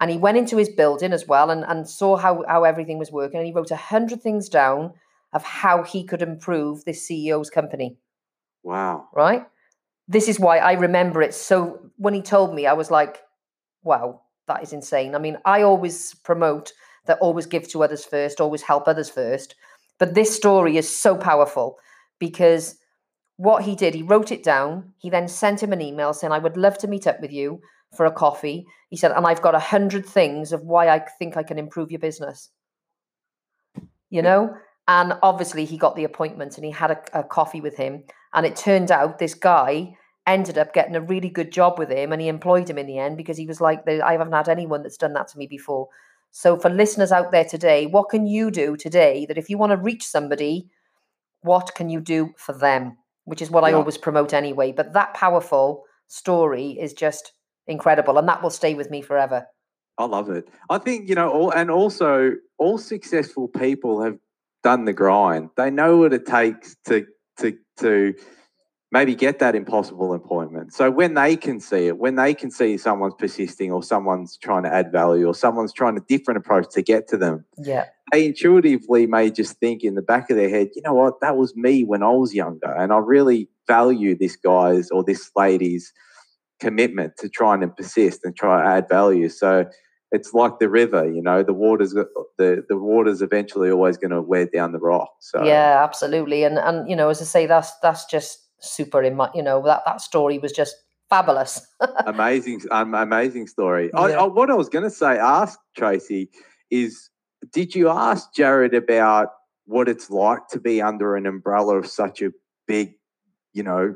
And 0.00 0.10
he 0.10 0.16
went 0.16 0.38
into 0.38 0.56
his 0.56 0.70
building 0.70 1.12
as 1.12 1.28
well 1.28 1.50
and, 1.50 1.62
and 1.64 1.88
saw 1.88 2.16
how, 2.16 2.42
how 2.48 2.64
everything 2.64 2.98
was 2.98 3.12
working. 3.12 3.38
And 3.38 3.46
he 3.46 3.52
wrote 3.52 3.70
a 3.70 3.76
hundred 3.76 4.22
things 4.22 4.48
down 4.48 4.94
of 5.32 5.44
how 5.44 5.82
he 5.82 6.04
could 6.04 6.22
improve 6.22 6.84
this 6.84 7.06
CEO's 7.06 7.50
company. 7.50 7.98
Wow. 8.62 9.08
Right? 9.14 9.46
This 10.08 10.26
is 10.26 10.40
why 10.40 10.58
I 10.58 10.72
remember 10.72 11.22
it. 11.22 11.34
So 11.34 11.90
when 11.96 12.14
he 12.14 12.22
told 12.22 12.54
me, 12.54 12.66
I 12.66 12.72
was 12.72 12.90
like, 12.90 13.20
wow, 13.82 14.22
that 14.48 14.62
is 14.62 14.72
insane. 14.72 15.14
I 15.14 15.18
mean, 15.18 15.36
I 15.44 15.62
always 15.62 16.14
promote 16.14 16.72
that 17.06 17.18
always 17.20 17.46
give 17.46 17.68
to 17.68 17.84
others 17.84 18.04
first, 18.04 18.40
always 18.40 18.62
help 18.62 18.88
others 18.88 19.10
first. 19.10 19.54
But 19.98 20.14
this 20.14 20.34
story 20.34 20.76
is 20.78 20.88
so 20.88 21.16
powerful 21.16 21.78
because 22.18 22.76
what 23.36 23.64
he 23.64 23.76
did, 23.76 23.94
he 23.94 24.02
wrote 24.02 24.32
it 24.32 24.42
down. 24.42 24.92
He 24.98 25.10
then 25.10 25.28
sent 25.28 25.62
him 25.62 25.72
an 25.72 25.80
email 25.80 26.12
saying, 26.12 26.32
I 26.32 26.38
would 26.38 26.56
love 26.56 26.78
to 26.78 26.88
meet 26.88 27.06
up 27.06 27.20
with 27.20 27.32
you 27.32 27.60
for 27.94 28.06
a 28.06 28.12
coffee. 28.12 28.66
He 28.88 28.96
said, 28.96 29.12
and 29.12 29.26
I've 29.26 29.42
got 29.42 29.54
a 29.54 29.60
hundred 29.60 30.06
things 30.06 30.52
of 30.52 30.62
why 30.62 30.88
I 30.88 31.04
think 31.18 31.36
I 31.36 31.42
can 31.42 31.58
improve 31.58 31.90
your 31.90 32.00
business. 32.00 32.50
You 34.10 34.22
know? 34.22 34.54
And 34.88 35.14
obviously, 35.22 35.64
he 35.64 35.78
got 35.78 35.94
the 35.94 36.04
appointment 36.04 36.56
and 36.56 36.64
he 36.64 36.72
had 36.72 36.90
a, 36.90 37.20
a 37.20 37.24
coffee 37.24 37.60
with 37.60 37.76
him. 37.76 38.04
And 38.34 38.46
it 38.46 38.56
turned 38.56 38.90
out 38.90 39.18
this 39.18 39.34
guy 39.34 39.96
ended 40.26 40.58
up 40.58 40.74
getting 40.74 40.96
a 40.96 41.00
really 41.00 41.28
good 41.28 41.50
job 41.52 41.78
with 41.78 41.90
him 41.90 42.12
and 42.12 42.20
he 42.20 42.28
employed 42.28 42.68
him 42.68 42.78
in 42.78 42.86
the 42.86 42.98
end 42.98 43.16
because 43.16 43.36
he 43.36 43.46
was 43.46 43.60
like, 43.60 43.86
I 43.88 44.12
haven't 44.12 44.32
had 44.32 44.48
anyone 44.48 44.82
that's 44.82 44.96
done 44.96 45.12
that 45.14 45.28
to 45.28 45.38
me 45.38 45.46
before. 45.46 45.88
So, 46.32 46.56
for 46.56 46.70
listeners 46.70 47.10
out 47.10 47.32
there 47.32 47.44
today, 47.44 47.86
what 47.86 48.08
can 48.08 48.26
you 48.26 48.50
do 48.50 48.76
today 48.76 49.26
that 49.26 49.38
if 49.38 49.50
you 49.50 49.58
want 49.58 49.70
to 49.70 49.76
reach 49.76 50.06
somebody, 50.06 50.68
what 51.42 51.74
can 51.74 51.88
you 51.88 52.00
do 52.00 52.34
for 52.36 52.52
them? 52.52 52.96
Which 53.24 53.42
is 53.42 53.50
what 53.50 53.64
yeah. 53.64 53.70
I 53.70 53.72
always 53.72 53.98
promote 53.98 54.32
anyway. 54.32 54.70
But 54.72 54.92
that 54.92 55.14
powerful 55.14 55.84
story 56.06 56.78
is 56.80 56.92
just 56.92 57.32
incredible, 57.66 58.18
and 58.18 58.28
that 58.28 58.42
will 58.42 58.50
stay 58.50 58.74
with 58.74 58.90
me 58.90 59.02
forever. 59.02 59.46
I 59.98 60.04
love 60.06 60.30
it. 60.30 60.48
I 60.70 60.78
think 60.78 61.08
you 61.08 61.14
know, 61.14 61.30
all 61.30 61.50
and 61.50 61.70
also 61.70 62.32
all 62.58 62.78
successful 62.78 63.48
people 63.48 64.02
have 64.02 64.18
done 64.62 64.84
the 64.84 64.92
grind. 64.92 65.50
They 65.56 65.70
know 65.70 65.98
what 65.98 66.12
it 66.12 66.26
takes 66.26 66.76
to 66.86 67.06
to 67.38 67.56
to 67.78 68.14
maybe 68.92 69.14
get 69.14 69.38
that 69.38 69.54
impossible 69.54 70.12
appointment. 70.14 70.72
So 70.72 70.90
when 70.90 71.14
they 71.14 71.36
can 71.36 71.60
see 71.60 71.86
it, 71.86 71.98
when 71.98 72.16
they 72.16 72.34
can 72.34 72.50
see 72.50 72.76
someone's 72.76 73.14
persisting 73.16 73.70
or 73.70 73.84
someone's 73.84 74.36
trying 74.36 74.64
to 74.64 74.72
add 74.74 74.90
value 74.90 75.26
or 75.28 75.34
someone's 75.34 75.72
trying 75.72 75.96
a 75.96 76.00
different 76.08 76.38
approach 76.38 76.66
to 76.72 76.82
get 76.82 77.06
to 77.08 77.16
them, 77.16 77.44
Yeah. 77.56 77.84
they 78.10 78.26
intuitively 78.26 79.06
may 79.06 79.30
just 79.30 79.58
think 79.60 79.84
in 79.84 79.94
the 79.94 80.02
back 80.02 80.28
of 80.28 80.36
their 80.36 80.48
head, 80.48 80.70
you 80.74 80.82
know 80.82 80.94
what, 80.94 81.20
that 81.20 81.36
was 81.36 81.54
me 81.54 81.84
when 81.84 82.02
I 82.02 82.10
was 82.10 82.34
younger. 82.34 82.66
And 82.76 82.92
I 82.92 82.98
really 82.98 83.48
value 83.68 84.16
this 84.18 84.34
guy's 84.34 84.90
or 84.90 85.04
this 85.04 85.30
lady's 85.36 85.92
commitment 86.60 87.16
to 87.18 87.28
trying 87.28 87.62
and 87.62 87.74
persist 87.76 88.20
and 88.24 88.36
try 88.36 88.62
to 88.62 88.68
add 88.68 88.88
value. 88.88 89.28
So 89.28 89.66
it's 90.12 90.34
like 90.34 90.58
the 90.58 90.68
river, 90.68 91.10
you 91.10 91.22
know, 91.22 91.42
the 91.42 91.52
water's 91.52 91.92
the 91.92 92.64
the 92.68 92.76
water's 92.76 93.22
eventually 93.22 93.70
always 93.70 93.96
going 93.96 94.10
to 94.10 94.22
wear 94.22 94.46
down 94.46 94.72
the 94.72 94.78
rock. 94.78 95.10
So 95.20 95.44
Yeah, 95.44 95.82
absolutely. 95.82 96.44
And 96.44 96.58
and 96.58 96.88
you 96.88 96.96
know, 96.96 97.08
as 97.08 97.20
I 97.20 97.24
say, 97.24 97.46
that's 97.46 97.72
that's 97.80 98.04
just 98.06 98.38
super 98.60 99.02
in 99.02 99.16
my 99.16 99.30
you 99.34 99.42
know, 99.42 99.62
that 99.64 99.82
that 99.86 100.00
story 100.00 100.38
was 100.38 100.52
just 100.52 100.76
fabulous. 101.10 101.66
amazing, 102.06 102.62
um, 102.70 102.94
amazing 102.94 103.46
story. 103.46 103.90
I, 103.94 104.12
I, 104.12 104.26
what 104.26 104.50
I 104.50 104.54
was 104.54 104.68
going 104.68 104.84
to 104.84 104.90
say, 104.90 105.18
ask 105.18 105.58
Tracy, 105.76 106.30
is 106.70 107.10
did 107.52 107.74
you 107.74 107.88
ask 107.88 108.32
Jared 108.34 108.74
about 108.74 109.28
what 109.66 109.88
it's 109.88 110.10
like 110.10 110.48
to 110.48 110.60
be 110.60 110.80
under 110.80 111.16
an 111.16 111.26
umbrella 111.26 111.76
of 111.78 111.86
such 111.86 112.22
a 112.22 112.30
big, 112.66 112.94
you 113.52 113.62
know, 113.62 113.94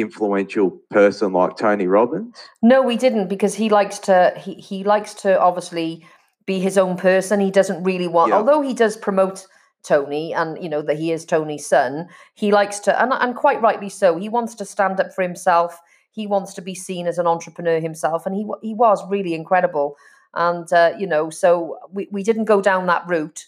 influential 0.00 0.70
person 0.90 1.32
like 1.32 1.56
Tony 1.56 1.86
Robbins? 1.86 2.36
No, 2.62 2.82
we 2.82 2.96
didn't 2.96 3.28
because 3.28 3.54
he 3.54 3.68
likes 3.68 3.98
to 4.00 4.32
he 4.36 4.54
he 4.54 4.84
likes 4.84 5.14
to 5.14 5.40
obviously 5.40 6.06
be 6.46 6.60
his 6.60 6.78
own 6.78 6.96
person. 6.96 7.40
He 7.40 7.50
doesn't 7.50 7.82
really 7.82 8.08
want 8.08 8.30
Yeah. 8.30 8.36
although 8.36 8.62
he 8.62 8.74
does 8.74 8.96
promote 8.96 9.46
Tony 9.82 10.34
and 10.34 10.62
you 10.62 10.68
know 10.68 10.82
that 10.82 10.96
he 10.98 11.12
is 11.12 11.24
Tony's 11.24 11.66
son, 11.66 12.08
he 12.34 12.50
likes 12.52 12.78
to 12.80 13.02
and 13.02 13.12
and 13.12 13.34
quite 13.34 13.60
rightly 13.62 13.88
so. 13.88 14.16
He 14.18 14.28
wants 14.28 14.54
to 14.56 14.64
stand 14.64 15.00
up 15.00 15.12
for 15.14 15.22
himself. 15.22 15.80
He 16.10 16.26
wants 16.26 16.54
to 16.54 16.62
be 16.62 16.74
seen 16.74 17.06
as 17.06 17.18
an 17.18 17.26
entrepreneur 17.26 17.78
himself 17.80 18.26
and 18.26 18.34
he 18.34 18.46
he 18.62 18.74
was 18.74 19.06
really 19.08 19.34
incredible. 19.34 19.96
And 20.34 20.70
uh, 20.72 20.92
you 20.98 21.06
know, 21.06 21.30
so 21.30 21.78
we, 21.92 22.08
we 22.10 22.22
didn't 22.22 22.44
go 22.44 22.60
down 22.60 22.86
that 22.86 23.04
route, 23.08 23.46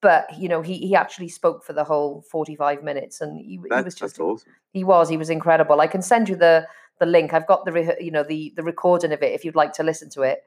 but 0.00 0.26
you 0.38 0.48
know, 0.48 0.62
he 0.62 0.78
he 0.78 0.94
actually 0.94 1.28
spoke 1.28 1.64
for 1.64 1.72
the 1.72 1.84
whole 1.84 2.22
45 2.30 2.82
minutes 2.82 3.20
and 3.20 3.38
he, 3.38 3.60
he 3.62 3.82
was 3.82 3.94
just 3.94 4.18
awesome. 4.20 4.52
he 4.72 4.84
was. 4.84 5.08
He 5.08 5.16
was 5.16 5.30
incredible. 5.30 5.80
I 5.80 5.86
can 5.86 6.02
send 6.02 6.28
you 6.28 6.36
the 6.36 6.66
the 7.00 7.06
link. 7.06 7.32
I've 7.32 7.46
got 7.46 7.64
the 7.64 7.96
you 8.00 8.10
know 8.10 8.22
the 8.24 8.52
the 8.56 8.62
recording 8.62 9.12
of 9.12 9.22
it 9.22 9.32
if 9.32 9.44
you'd 9.44 9.56
like 9.56 9.72
to 9.74 9.82
listen 9.82 10.10
to 10.10 10.22
it. 10.22 10.42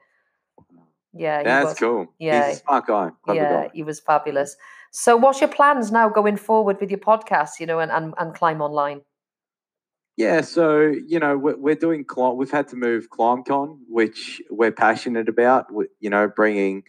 Yeah, 1.14 1.42
That's 1.42 1.70
was. 1.70 1.78
cool. 1.78 2.06
Yeah. 2.18 2.48
He's 2.48 2.56
a 2.56 2.60
smart 2.60 2.86
guy. 2.86 3.10
Clever 3.24 3.40
Yeah, 3.40 3.62
guy. 3.64 3.70
he 3.74 3.82
was 3.82 4.00
fabulous. 4.00 4.56
So, 4.90 5.16
what's 5.16 5.40
your 5.40 5.48
plans 5.50 5.92
now 5.92 6.08
going 6.08 6.36
forward 6.38 6.78
with 6.80 6.90
your 6.90 7.00
podcast? 7.00 7.60
You 7.60 7.66
know, 7.66 7.78
and 7.80 7.90
and, 7.92 8.14
and 8.18 8.34
climb 8.34 8.60
online. 8.62 9.02
Yeah, 10.16 10.42
so 10.42 10.80
you 10.80 11.18
know 11.18 11.36
we're, 11.38 11.56
we're 11.56 11.74
doing. 11.74 12.04
Cli- 12.04 12.34
We've 12.34 12.50
had 12.50 12.68
to 12.68 12.76
move 12.76 13.08
ClimbCon, 13.10 13.78
which 13.88 14.40
we're 14.50 14.72
passionate 14.72 15.28
about. 15.28 15.66
You 16.00 16.10
know, 16.10 16.28
bringing 16.28 16.84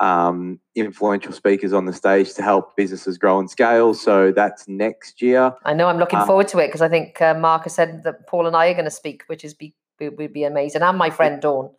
um, 0.00 0.60
influential 0.74 1.32
speakers 1.32 1.72
on 1.72 1.86
the 1.86 1.92
stage 1.92 2.34
to 2.34 2.42
help 2.42 2.76
businesses 2.76 3.18
grow 3.18 3.38
and 3.38 3.50
scale. 3.50 3.94
So 3.94 4.32
that's 4.32 4.66
next 4.68 5.20
year. 5.22 5.54
I 5.64 5.74
know 5.74 5.88
I'm 5.88 5.98
looking 5.98 6.18
Um, 6.20 6.26
forward 6.26 6.48
to 6.48 6.58
it 6.58 6.68
because 6.68 6.82
I 6.82 6.88
think 6.88 7.20
uh, 7.20 7.34
Mark 7.34 7.64
has 7.64 7.74
said 7.74 8.02
that 8.04 8.26
Paul 8.26 8.46
and 8.46 8.56
I 8.56 8.68
are 8.68 8.74
going 8.74 8.84
to 8.84 8.90
speak, 8.90 9.24
which 9.26 9.44
is 9.44 9.54
be 9.54 9.74
would 10.00 10.16
would 10.18 10.32
be 10.32 10.44
amazing, 10.44 10.82
and 10.82 10.96
my 10.98 11.10
friend 11.10 11.40
Dawn. 11.42 11.70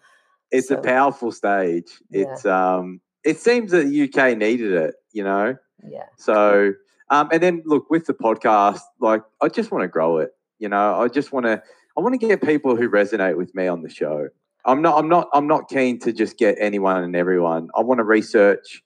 It's 0.52 0.68
So- 0.70 0.76
a 0.78 0.82
powerful 0.82 1.32
stage. 1.32 1.90
Yeah. 2.10 2.22
It's 2.34 2.46
um, 2.46 3.02
it 3.24 3.40
seems 3.40 3.72
that 3.72 3.86
the 3.88 4.04
UK 4.04 4.38
needed 4.38 4.72
it. 4.74 4.96
You 5.12 5.24
know, 5.24 5.58
Yeah, 5.88 6.04
So, 6.18 6.74
um, 7.10 7.30
and 7.32 7.42
then 7.42 7.62
look 7.66 7.90
with 7.90 8.06
the 8.06 8.14
podcast, 8.14 8.82
like 9.00 9.24
I 9.42 9.48
just 9.48 9.72
want 9.72 9.84
to 9.84 9.88
grow 9.88 10.18
it. 10.18 10.32
You 10.60 10.68
know, 10.70 10.96
I 11.00 11.08
just 11.08 11.32
want 11.32 11.46
to, 11.46 11.62
I 11.98 12.02
want 12.02 12.20
to 12.20 12.28
get 12.28 12.42
people 12.44 12.76
who 12.76 12.90
resonate 12.90 13.38
with 13.38 13.56
me 13.56 13.68
on 13.68 13.82
the 13.82 13.90
show. 13.90 14.28
I'm 14.70 14.84
not, 14.84 15.00
I'm 15.00 15.10
not, 15.10 15.30
I'm 15.34 15.48
not 15.48 15.68
keen 15.68 15.98
to 16.00 16.14
just 16.14 16.38
get 16.38 16.56
anyone 16.60 17.04
and 17.04 17.16
everyone. 17.16 17.70
I 17.76 17.82
want 17.82 17.98
to 17.98 18.04
research 18.04 18.84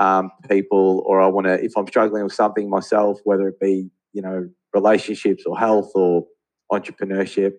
um, 0.00 0.32
people, 0.50 1.04
or 1.06 1.20
I 1.20 1.28
want 1.28 1.46
to, 1.46 1.62
if 1.62 1.76
I'm 1.76 1.86
struggling 1.86 2.24
with 2.24 2.32
something 2.32 2.68
myself, 2.68 3.20
whether 3.24 3.46
it 3.46 3.60
be, 3.60 3.88
you 4.12 4.20
know, 4.20 4.48
relationships 4.74 5.44
or 5.46 5.56
health 5.56 5.92
or 5.94 6.24
entrepreneurship, 6.72 7.52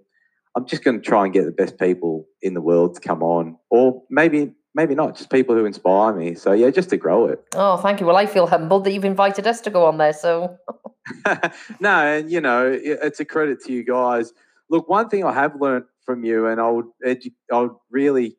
I'm 0.58 0.68
just 0.68 0.84
going 0.84 1.02
to 1.02 1.04
try 1.06 1.24
and 1.24 1.34
get 1.34 1.46
the 1.46 1.52
best 1.52 1.80
people 1.80 2.26
in 2.42 2.54
the 2.54 2.62
world 2.62 2.96
to 2.96 3.02
come 3.02 3.24
on, 3.24 3.58
or 3.70 4.04
maybe, 4.10 4.54
maybe 4.76 4.94
not, 4.94 5.16
just 5.16 5.32
people 5.32 5.56
who 5.56 5.66
inspire 5.66 6.14
me. 6.14 6.36
So 6.36 6.52
yeah, 6.52 6.70
just 6.70 6.90
to 6.90 6.98
grow 6.98 7.28
it. 7.28 7.40
Oh, 7.56 7.78
thank 7.78 8.02
you. 8.02 8.06
Well, 8.06 8.18
I 8.18 8.26
feel 8.26 8.48
humbled 8.48 8.84
that 8.84 8.92
you've 8.92 9.06
invited 9.06 9.48
us 9.48 9.62
to 9.62 9.70
go 9.70 9.86
on 9.86 9.98
there. 9.98 10.14
So, 10.14 10.58
no, 11.80 11.90
and 11.90 12.30
you 12.30 12.42
know, 12.42 12.70
it's 12.70 13.22
a 13.22 13.26
credit 13.26 13.64
to 13.66 13.72
you 13.74 13.84
guys. 13.86 14.34
Look, 14.74 14.90
one 14.90 15.08
thing 15.08 15.24
I 15.24 15.32
have 15.32 15.62
learned 15.62 15.86
from 16.04 16.24
you, 16.26 16.48
and 16.48 16.60
I 16.60 16.68
would, 16.68 16.88
edu- 17.06 17.32
I 17.52 17.60
would 17.60 17.76
really 17.92 18.36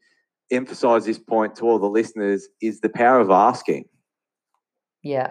emphasize 0.50 1.04
this 1.04 1.16
point 1.16 1.54
to 1.56 1.64
all 1.64 1.78
the 1.78 1.86
listeners, 1.86 2.48
is 2.60 2.80
the 2.80 2.88
power 2.88 3.20
of 3.20 3.30
asking. 3.30 3.84
yeah. 5.04 5.30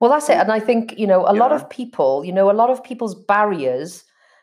Well, 0.00 0.10
that's 0.10 0.28
it. 0.28 0.38
And 0.38 0.50
I 0.50 0.58
think, 0.58 0.98
you 0.98 1.06
know, 1.06 1.24
a 1.28 1.32
lot 1.32 1.52
of 1.52 1.70
people, 1.70 2.24
you 2.24 2.32
know, 2.32 2.50
a 2.50 2.60
lot 2.60 2.70
of 2.70 2.82
people's 2.82 3.14
barriers 3.14 4.02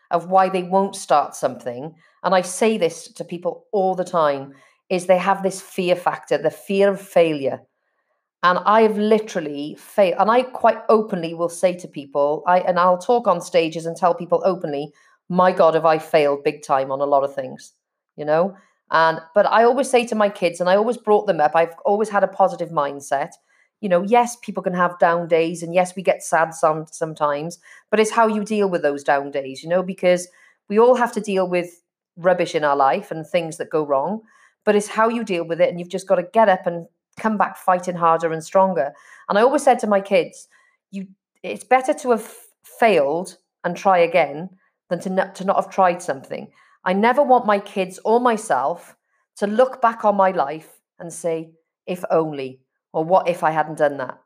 of 0.10 0.30
why 0.30 0.48
they 0.48 0.64
won't 0.64 0.96
start 0.96 1.36
something, 1.36 1.94
and 2.24 2.34
I 2.34 2.44
say 2.44 2.78
this 2.78 3.12
to 3.16 3.26
people 3.26 3.66
all 3.74 3.94
the 3.94 4.06
time, 4.06 4.54
is 4.90 5.06
they 5.06 5.18
have 5.18 5.44
this 5.44 5.60
fear 5.60 5.98
factor, 5.98 6.38
the 6.38 6.50
fear 6.50 6.90
of 6.90 7.02
failure. 7.02 7.60
And 8.42 8.60
I've 8.60 8.98
literally 8.98 9.76
failed, 9.78 10.16
and 10.18 10.32
I 10.32 10.44
quite 10.44 10.80
openly 10.88 11.34
will 11.34 11.50
say 11.50 11.74
to 11.74 11.90
people, 11.90 12.42
I 12.48 12.62
and 12.62 12.80
I'll 12.80 12.98
talk 12.98 13.28
on 13.28 13.42
stages 13.42 13.86
and 13.86 13.98
tell 13.98 14.16
people 14.16 14.42
openly, 14.46 14.94
my 15.30 15.52
God, 15.52 15.76
have 15.76 15.86
I 15.86 16.00
failed 16.00 16.44
big 16.44 16.64
time 16.64 16.92
on 16.92 17.02
a 17.02 17.06
lot 17.06 17.24
of 17.24 17.34
things, 17.34 17.74
you 18.16 18.26
know? 18.26 18.58
And 18.92 19.20
but 19.36 19.46
I 19.46 19.64
always 19.64 19.90
say 19.90 20.06
to 20.08 20.16
my 20.16 20.30
kids, 20.30 20.60
and 20.60 20.70
I 20.70 20.76
always 20.76 20.98
brought 20.98 21.28
them 21.28 21.40
up, 21.40 21.56
I've 21.56 21.76
always 21.86 22.10
had 22.10 22.24
a 22.24 22.28
positive 22.28 22.70
mindset. 22.70 23.32
You 23.82 23.88
know, 23.88 24.02
yes, 24.02 24.36
people 24.42 24.64
can 24.64 24.74
have 24.74 25.00
down 25.00 25.28
days, 25.28 25.64
and 25.64 25.74
yes, 25.74 25.96
we 25.96 26.02
get 26.02 26.24
sad 26.24 26.54
some 26.54 26.86
sometimes, 26.92 27.60
but 27.92 28.00
it's 28.00 28.12
how 28.12 28.28
you 28.28 28.44
deal 28.44 28.70
with 28.70 28.82
those 28.82 29.04
down 29.04 29.32
days, 29.32 29.64
you 29.64 29.70
know, 29.70 29.84
because 29.84 30.28
we 30.68 30.80
all 30.80 30.96
have 30.96 31.14
to 31.14 31.22
deal 31.22 31.48
with 31.48 31.82
rubbish 32.18 32.56
in 32.56 32.66
our 32.66 32.76
life 32.76 33.12
and 33.12 33.26
things 33.26 33.58
that 33.58 33.70
go 33.70 33.86
wrong, 33.86 34.22
but 34.66 34.76
it's 34.76 34.90
how 34.90 35.08
you 35.08 35.24
deal 35.24 35.46
with 35.46 35.62
it, 35.62 35.70
and 35.70 35.80
you've 35.80 35.90
just 35.90 36.08
got 36.08 36.16
to 36.16 36.24
get 36.24 36.50
up 36.50 36.68
and 36.68 36.88
come 37.18 37.38
back 37.38 37.56
fighting 37.56 37.96
harder 37.96 38.34
and 38.34 38.44
stronger. 38.44 38.92
And 39.30 39.38
I 39.38 39.42
always 39.42 39.64
said 39.64 39.80
to 39.80 39.88
my 39.88 40.02
kids, 40.02 40.48
you 40.92 41.08
it's 41.44 41.64
better 41.64 41.94
to 41.94 42.12
have 42.12 42.34
failed 42.64 43.38
and 43.64 43.78
try 43.78 44.00
again 44.00 44.50
than 44.90 45.00
to 45.02 45.10
not, 45.10 45.36
to 45.36 45.46
not 45.46 45.56
have 45.56 45.70
tried 45.70 46.02
something. 46.02 46.52
I 46.84 46.94
never 46.94 47.24
want 47.24 47.46
my 47.46 47.60
kids 47.60 48.00
or 48.04 48.20
myself 48.20 48.96
to 49.38 49.48
look 49.48 49.82
back 49.82 50.04
on 50.04 50.16
my 50.16 50.32
life 50.32 50.80
and 51.00 51.12
say, 51.14 51.52
if 51.86 52.04
only, 52.12 52.62
or 52.94 53.04
what 53.04 53.28
if 53.28 53.44
I 53.44 53.52
hadn't 53.52 53.78
done 53.78 53.98
that? 53.98 54.20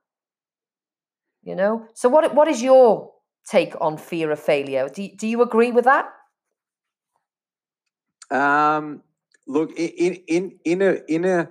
You 1.43 1.55
know? 1.55 1.87
So 1.93 2.09
what 2.09 2.33
what 2.33 2.47
is 2.47 2.61
your 2.63 3.11
take 3.45 3.73
on 3.81 3.97
fear 3.97 4.31
of 4.31 4.39
failure? 4.39 4.89
Do, 4.89 5.03
you- 5.03 5.15
do 5.15 5.27
you 5.27 5.41
agree 5.41 5.71
with 5.71 5.85
that? 5.85 6.09
Um, 8.31 9.03
look, 9.47 9.71
in 9.77 10.15
in 10.27 10.59
in 10.63 10.81
a 10.81 10.99
in 11.07 11.25
a 11.25 11.49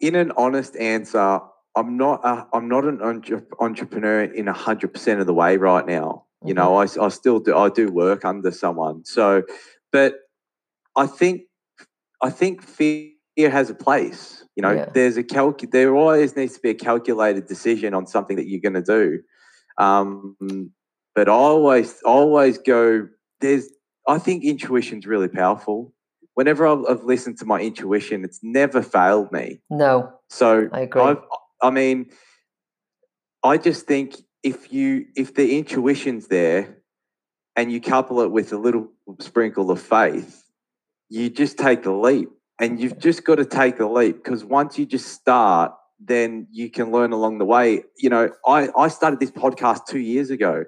in 0.00 0.14
an 0.14 0.32
honest 0.36 0.76
answer, 0.76 1.40
I'm 1.74 1.96
not 1.96 2.24
a, 2.24 2.46
I'm 2.52 2.68
not 2.68 2.84
an 2.84 3.00
entre- 3.02 3.46
entrepreneur 3.60 4.24
in 4.24 4.46
hundred 4.46 4.92
percent 4.92 5.20
of 5.20 5.26
the 5.26 5.34
way 5.34 5.56
right 5.56 5.86
now. 5.86 6.25
You 6.46 6.54
know, 6.54 6.76
I 6.76 6.86
still 7.08 7.40
do 7.40 7.56
I 7.56 7.68
do 7.68 7.88
work 7.88 8.24
under 8.24 8.50
someone. 8.50 9.04
So, 9.04 9.42
but 9.92 10.14
I 10.96 11.06
think 11.06 11.42
I 12.22 12.30
think 12.30 12.62
fear 12.62 13.12
has 13.38 13.70
a 13.70 13.74
place. 13.74 14.44
You 14.56 14.62
know, 14.62 14.72
Yeah. 14.72 14.86
there's 14.94 15.16
a 15.16 15.22
calc. 15.22 15.60
There 15.70 15.94
always 15.94 16.36
needs 16.36 16.54
to 16.54 16.60
be 16.60 16.70
a 16.70 16.74
calculated 16.74 17.46
decision 17.46 17.94
on 17.94 18.06
something 18.06 18.36
that 18.36 18.48
you're 18.48 18.60
going 18.60 18.82
to 18.82 18.82
do. 18.82 19.20
Um, 19.78 20.36
but 21.14 21.28
I 21.28 21.32
always 21.32 22.00
I 22.06 22.10
always 22.10 22.58
go. 22.58 23.08
There's 23.40 23.68
I 24.08 24.18
think 24.18 24.44
intuition's 24.44 25.06
really 25.06 25.28
powerful. 25.28 25.92
Whenever 26.34 26.66
I've, 26.66 26.84
I've 26.88 27.04
listened 27.04 27.38
to 27.38 27.46
my 27.46 27.60
intuition, 27.60 28.24
it's 28.24 28.40
never 28.42 28.82
failed 28.82 29.32
me. 29.32 29.60
No, 29.70 30.12
So 30.28 30.68
I 30.72 30.80
agree. 30.80 31.02
I've, 31.02 31.18
I 31.62 31.70
mean, 31.70 32.10
I 33.42 33.56
just 33.56 33.86
think 33.86 34.16
if 34.46 34.72
you 34.72 35.06
if 35.16 35.34
the 35.34 35.58
intuition's 35.58 36.28
there, 36.28 36.78
and 37.56 37.72
you 37.72 37.80
couple 37.80 38.20
it 38.20 38.30
with 38.30 38.52
a 38.52 38.58
little 38.58 38.86
sprinkle 39.18 39.70
of 39.72 39.80
faith, 39.80 40.44
you 41.08 41.28
just 41.28 41.58
take 41.58 41.82
the 41.82 41.92
leap, 41.92 42.28
and 42.60 42.80
you've 42.80 42.98
just 42.98 43.24
got 43.24 43.36
to 43.36 43.44
take 43.44 43.76
the 43.78 43.88
leap 43.88 44.22
because 44.22 44.44
once 44.44 44.78
you 44.78 44.86
just 44.86 45.08
start, 45.08 45.72
then 45.98 46.46
you 46.52 46.70
can 46.70 46.92
learn 46.92 47.12
along 47.12 47.38
the 47.38 47.44
way. 47.44 47.82
You 47.98 48.10
know, 48.10 48.30
I 48.46 48.68
I 48.84 48.88
started 48.88 49.18
this 49.18 49.32
podcast 49.32 49.86
two 49.86 49.98
years 49.98 50.30
ago. 50.30 50.64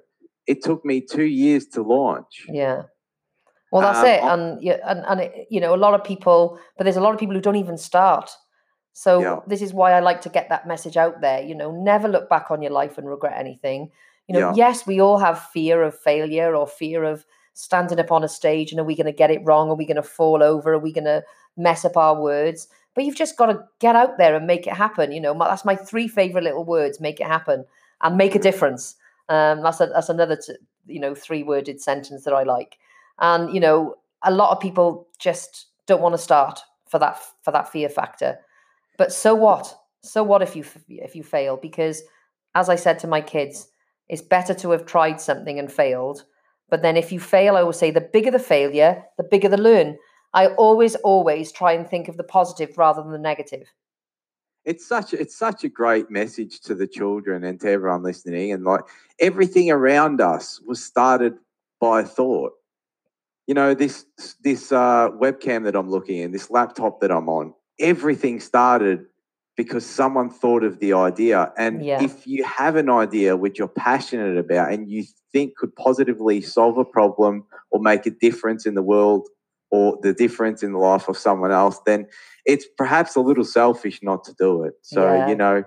It 0.47 0.65
took 0.65 0.85
me 0.85 1.01
two 1.01 1.31
years 1.43 1.67
to 1.75 1.83
launch. 1.83 2.47
Yeah. 2.49 2.83
Well, 3.71 3.83
that's 3.83 3.99
Um, 3.99 4.07
it. 4.07 4.21
And 4.33 4.63
yeah, 4.63 4.79
and 4.91 5.05
and 5.07 5.21
it, 5.21 5.47
you 5.51 5.61
know, 5.61 5.73
a 5.73 5.81
lot 5.85 5.95
of 5.95 6.03
people, 6.03 6.59
but 6.77 6.85
there's 6.85 6.97
a 6.97 7.01
lot 7.07 7.15
of 7.15 7.21
people 7.21 7.37
who 7.37 7.41
don't 7.41 7.63
even 7.65 7.77
start. 7.77 8.29
So 8.93 9.21
Yeah. 9.21 9.41
this 9.47 9.63
is 9.63 9.73
why 9.73 9.93
I 9.93 10.01
like 10.01 10.21
to 10.23 10.29
get 10.29 10.49
that 10.49 10.67
message 10.67 10.97
out 10.97 11.21
there. 11.21 11.41
You 11.41 11.55
know, 11.55 11.71
never 11.71 12.09
look 12.09 12.29
back 12.29 12.51
on 12.51 12.63
your 12.63 12.73
life 12.73 12.99
and 12.99 13.09
regret 13.09 13.39
anything. 13.39 13.91
You 14.27 14.35
know, 14.35 14.41
Yeah. 14.41 14.53
yes, 14.55 14.87
we 14.87 15.01
all 15.01 15.19
have 15.19 15.41
fear 15.41 15.83
of 15.83 15.99
failure 15.99 16.55
or 16.55 16.67
fear 16.67 17.05
of 17.05 17.25
standing 17.55 17.99
up 17.99 18.13
on 18.13 18.23
a 18.25 18.29
stage 18.29 18.71
and 18.73 18.81
are 18.81 18.85
we 18.85 18.95
going 18.95 19.07
to 19.07 19.13
get 19.13 19.31
it 19.31 19.45
wrong? 19.45 19.71
Are 19.71 19.75
we 19.75 19.87
going 19.87 19.97
to 19.97 20.03
fall 20.03 20.43
over? 20.43 20.75
Are 20.75 20.79
we 20.79 20.93
going 20.93 21.05
to 21.05 21.25
mess 21.57 21.85
up 21.85 21.97
our 21.97 22.21
words? 22.21 22.69
But 22.95 23.05
you've 23.05 23.17
just 23.17 23.37
got 23.37 23.47
to 23.47 23.65
get 23.79 23.97
out 23.97 24.19
there 24.19 24.35
and 24.35 24.47
make 24.47 24.67
it 24.67 24.75
happen. 24.75 25.13
You 25.13 25.21
know, 25.21 25.35
my, 25.35 25.49
that's 25.49 25.65
my 25.65 25.77
three 25.77 26.09
favorite 26.09 26.45
little 26.45 26.65
words: 26.65 27.01
make 27.01 27.21
it 27.21 27.27
happen 27.27 27.65
and 28.03 28.17
make 28.17 28.35
a 28.35 28.39
difference. 28.41 28.97
Um, 29.29 29.63
that's 29.63 29.81
a, 29.81 29.87
that's 29.87 30.09
another 30.09 30.37
t- 30.37 30.57
you 30.87 30.99
know 30.99 31.15
three 31.15 31.43
worded 31.45 31.81
sentence 31.81 32.25
that 32.25 32.35
I 32.35 32.43
like. 32.43 32.79
And 33.21 33.55
you 33.55 33.61
know, 33.61 33.95
a 34.23 34.33
lot 34.33 34.51
of 34.51 34.61
people 34.61 35.07
just 35.19 35.67
don't 35.87 36.01
want 36.03 36.15
to 36.15 36.19
start 36.19 36.61
for 36.89 36.99
that 36.99 37.21
for 37.43 37.53
that 37.53 37.71
fear 37.71 37.89
factor. 37.89 38.39
But 38.99 39.13
so 39.13 39.35
what? 39.35 39.75
So 40.03 40.23
what 40.23 40.43
if 40.43 40.55
you 40.55 40.65
if 40.89 41.17
you 41.17 41.23
fail? 41.23 41.57
Because 41.57 42.03
as 42.55 42.69
I 42.69 42.77
said 42.77 42.99
to 43.01 43.07
my 43.07 43.21
kids, 43.21 43.69
it's 44.09 44.23
better 44.23 44.55
to 44.55 44.71
have 44.73 44.85
tried 44.85 45.21
something 45.21 45.59
and 45.59 45.73
failed. 45.73 46.25
But 46.69 46.83
then 46.83 46.97
if 46.97 47.11
you 47.13 47.21
fail, 47.21 47.57
I 47.57 47.61
always 47.63 47.79
say 47.79 47.91
the 47.91 48.01
bigger 48.01 48.31
the 48.31 48.39
failure, 48.39 49.05
the 49.17 49.25
bigger 49.25 49.49
the 49.49 49.57
learn. 49.57 49.97
I 50.35 50.49
always, 50.49 50.95
always 50.97 51.51
try 51.51 51.73
and 51.73 51.89
think 51.89 52.09
of 52.09 52.19
the 52.19 52.25
positive 52.25 52.77
rather 52.77 53.03
than 53.03 53.13
the 53.13 53.19
negative. 53.19 53.73
it's 54.69 54.87
such 54.87 55.15
it's 55.15 55.35
such 55.35 55.65
a 55.65 55.69
great 55.69 56.11
message 56.11 56.61
to 56.61 56.75
the 56.75 56.87
children 56.87 57.43
and 57.43 57.59
to 57.61 57.71
everyone 57.71 58.03
listening 58.03 58.53
and 58.53 58.65
like 58.65 58.83
everything 59.19 59.71
around 59.71 60.21
us 60.21 60.61
was 60.67 60.85
started 60.85 61.35
by 61.81 62.03
thought 62.03 62.53
you 63.47 63.55
know 63.55 63.73
this 63.73 64.05
this 64.43 64.71
uh, 64.71 65.09
webcam 65.23 65.65
that 65.65 65.75
i'm 65.75 65.89
looking 65.89 66.19
in 66.19 66.33
this 66.33 66.51
laptop 66.51 67.01
that 67.01 67.11
i'm 67.11 67.29
on 67.29 67.55
everything 67.81 68.41
started 68.41 69.07
because 69.57 69.85
someone 69.85 70.31
thought 70.31 70.63
of 70.63 70.79
the 70.79 70.93
idea 70.93 71.53
and 71.57 71.85
Yeah. 71.85 72.03
if 72.03 72.27
you 72.27 72.45
have 72.45 72.77
an 72.77 72.89
idea 72.89 73.37
which 73.37 73.59
you're 73.59 73.69
passionate 73.69 74.37
about 74.39 74.73
and 74.73 74.89
you 74.89 75.05
think 75.33 75.57
could 75.57 75.75
positively 75.77 76.41
solve 76.41 76.79
a 76.79 76.85
problem 76.85 77.45
or 77.71 77.81
make 77.81 78.07
a 78.07 78.11
difference 78.11 78.67
in 78.67 78.75
the 78.75 78.83
world 78.83 79.29
or 79.71 79.99
the 80.03 80.13
difference 80.15 80.63
in 80.63 80.73
the 80.73 80.79
life 80.79 81.09
of 81.09 81.17
someone 81.19 81.51
else 81.51 81.81
then 81.87 82.07
it's 82.45 82.67
perhaps 82.79 83.15
a 83.17 83.21
little 83.21 83.45
selfish 83.45 84.01
not 84.03 84.25
to 84.25 84.35
do 84.39 84.63
it. 84.65 84.75
So, 84.83 85.13
Yeah. 85.13 85.29
you 85.29 85.35
know, 85.37 85.65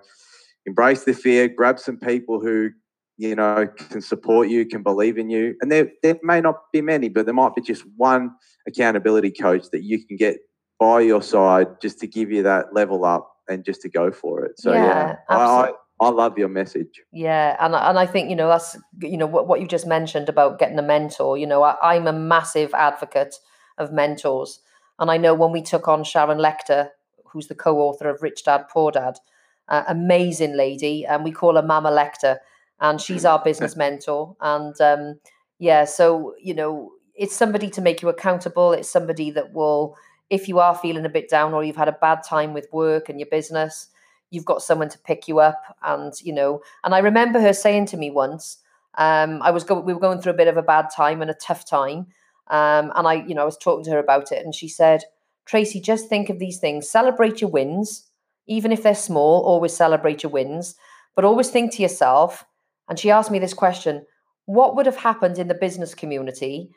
embrace 0.66 1.04
the 1.04 1.14
fear, 1.14 1.48
grab 1.48 1.78
some 1.80 1.98
people 1.98 2.40
who, 2.40 2.72
you 3.18 3.36
know, 3.36 3.68
can 3.90 4.02
support 4.02 4.50
you, 4.50 4.66
can 4.66 4.82
believe 4.82 5.18
in 5.20 5.30
you. 5.30 5.56
And 5.62 5.72
there, 5.72 5.92
there 6.02 6.20
may 6.24 6.42
not 6.42 6.56
be 6.74 6.82
many, 6.82 7.08
but 7.08 7.26
there 7.26 7.36
might 7.36 7.54
be 7.54 7.62
just 7.62 7.84
one 7.98 8.32
accountability 8.68 9.30
coach 9.32 9.66
that 9.72 9.84
you 9.84 10.04
can 10.04 10.18
get 10.18 10.38
by 10.82 11.00
your 11.00 11.22
side 11.22 11.80
just 11.80 12.00
to 12.00 12.08
give 12.08 12.32
you 12.32 12.42
that 12.42 12.74
level 12.74 13.06
up 13.06 13.36
and 13.48 13.64
just 13.64 13.84
to 13.84 13.90
go 13.90 14.12
for 14.12 14.44
it. 14.44 14.60
So, 14.60 14.74
Yeah, 14.74 15.10
yeah, 15.10 15.16
I, 15.30 15.74
I, 16.00 16.10
love 16.10 16.40
your 16.40 16.48
message. 16.48 17.04
Yeah, 17.12 17.56
and 17.60 17.76
I- 17.76 17.88
and 17.90 18.00
I 18.00 18.08
think 18.08 18.32
you 18.32 18.36
know 18.36 18.48
that's 18.48 18.76
you 19.00 19.16
know 19.16 19.28
what 19.28 19.48
what 19.48 19.62
you 19.62 19.68
just 19.68 19.86
mentioned 19.86 20.28
about 20.28 20.58
getting 20.58 20.80
a 20.80 20.82
mentor. 20.82 21.38
You 21.38 21.46
know, 21.46 21.62
I, 21.62 21.76
I'm 21.94 22.08
a 22.08 22.14
massive 22.14 22.74
advocate 22.74 23.36
of 23.78 23.94
mentors, 23.94 24.60
and 24.98 25.12
I 25.12 25.18
know 25.18 25.36
when 25.36 25.52
we 25.52 25.62
took 25.62 25.88
on 25.88 26.04
Sharon 26.04 26.40
Lechter, 26.40 26.90
who's 27.26 27.48
the 27.48 27.56
co-author 27.56 28.10
of 28.10 28.24
Rich 28.24 28.46
Dad 28.46 28.66
Poor 28.74 28.90
Dad, 28.92 29.20
uh, 29.68 29.84
amazing 29.88 30.58
lady, 30.58 31.06
and 31.06 31.24
we 31.24 31.32
call 31.32 31.58
her 31.58 31.62
Mama 31.62 31.92
Lechter, 31.92 32.38
and 32.80 33.00
she's 33.00 33.24
our 33.24 33.40
business 33.50 33.76
mentor. 33.76 34.36
And 34.42 34.82
um, 34.82 35.20
yeah, 35.60 35.86
so 35.86 36.34
you 36.42 36.56
know, 36.56 36.94
it's 37.14 37.36
somebody 37.36 37.70
to 37.70 37.82
make 37.82 38.02
you 38.02 38.10
accountable. 38.10 38.72
It's 38.74 38.90
somebody 38.90 39.30
that 39.30 39.54
will, 39.54 39.96
if 40.32 40.48
you 40.48 40.58
are 40.58 40.74
feeling 40.74 41.06
a 41.06 41.10
bit 41.10 41.30
down 41.30 41.54
or 41.54 41.64
you've 41.64 41.76
had 41.76 41.88
a 41.88 41.98
bad 42.02 42.24
time 42.24 42.54
with 42.54 42.68
work 42.72 43.10
and 43.10 43.20
your 43.20 43.30
business, 43.30 43.90
you've 44.32 44.46
got 44.46 44.64
someone 44.64 44.90
to 44.90 44.98
pick 45.00 45.28
you 45.28 45.40
up 45.40 45.62
and 45.84 46.14
you 46.22 46.34
know 46.34 46.62
and 46.84 46.96
i 46.96 47.00
remember 47.00 47.40
her 47.40 47.54
saying 47.54 47.86
to 47.86 47.98
me 47.98 48.10
once 48.10 48.58
um 48.98 49.42
i 49.44 49.52
was 49.52 49.70
we 49.70 49.94
were 49.94 50.00
going 50.00 50.20
through 50.20 50.34
a 50.34 50.38
bit 50.38 50.48
of 50.48 50.58
a 50.58 50.64
bad 50.64 50.88
time 50.96 51.22
and 51.22 51.30
a 51.30 51.36
tough 51.36 51.70
time 51.70 52.08
um 52.50 52.92
and 52.96 53.08
i 53.08 53.14
you 53.14 53.36
know 53.36 53.44
i 53.44 53.46
was 53.46 53.58
talking 53.58 53.84
to 53.84 53.92
her 53.92 54.00
about 54.00 54.32
it 54.32 54.44
and 54.44 54.56
she 54.56 54.68
said 54.68 55.04
tracy 55.46 55.82
just 55.82 56.08
think 56.08 56.30
of 56.30 56.38
these 56.38 56.60
things. 56.60 56.88
Celebrate 56.90 57.42
your 57.42 57.50
wins 57.50 58.10
even 58.48 58.72
if 58.72 58.82
they're 58.82 58.96
small 58.96 59.42
always 59.44 59.76
celebrate 59.76 60.24
your 60.24 60.32
wins 60.32 60.76
but 61.16 61.26
always 61.26 61.50
think 61.50 61.74
to 61.74 61.82
yourself 61.82 62.46
and 62.90 62.98
she 62.98 63.12
asked 63.12 63.32
me 63.32 63.40
this 63.40 63.54
question 63.54 64.06
what 64.46 64.76
would 64.76 64.86
have 64.86 64.98
happened 64.98 65.38
in 65.38 65.48
the 65.48 65.54
business 65.54 65.94
community 65.94 66.72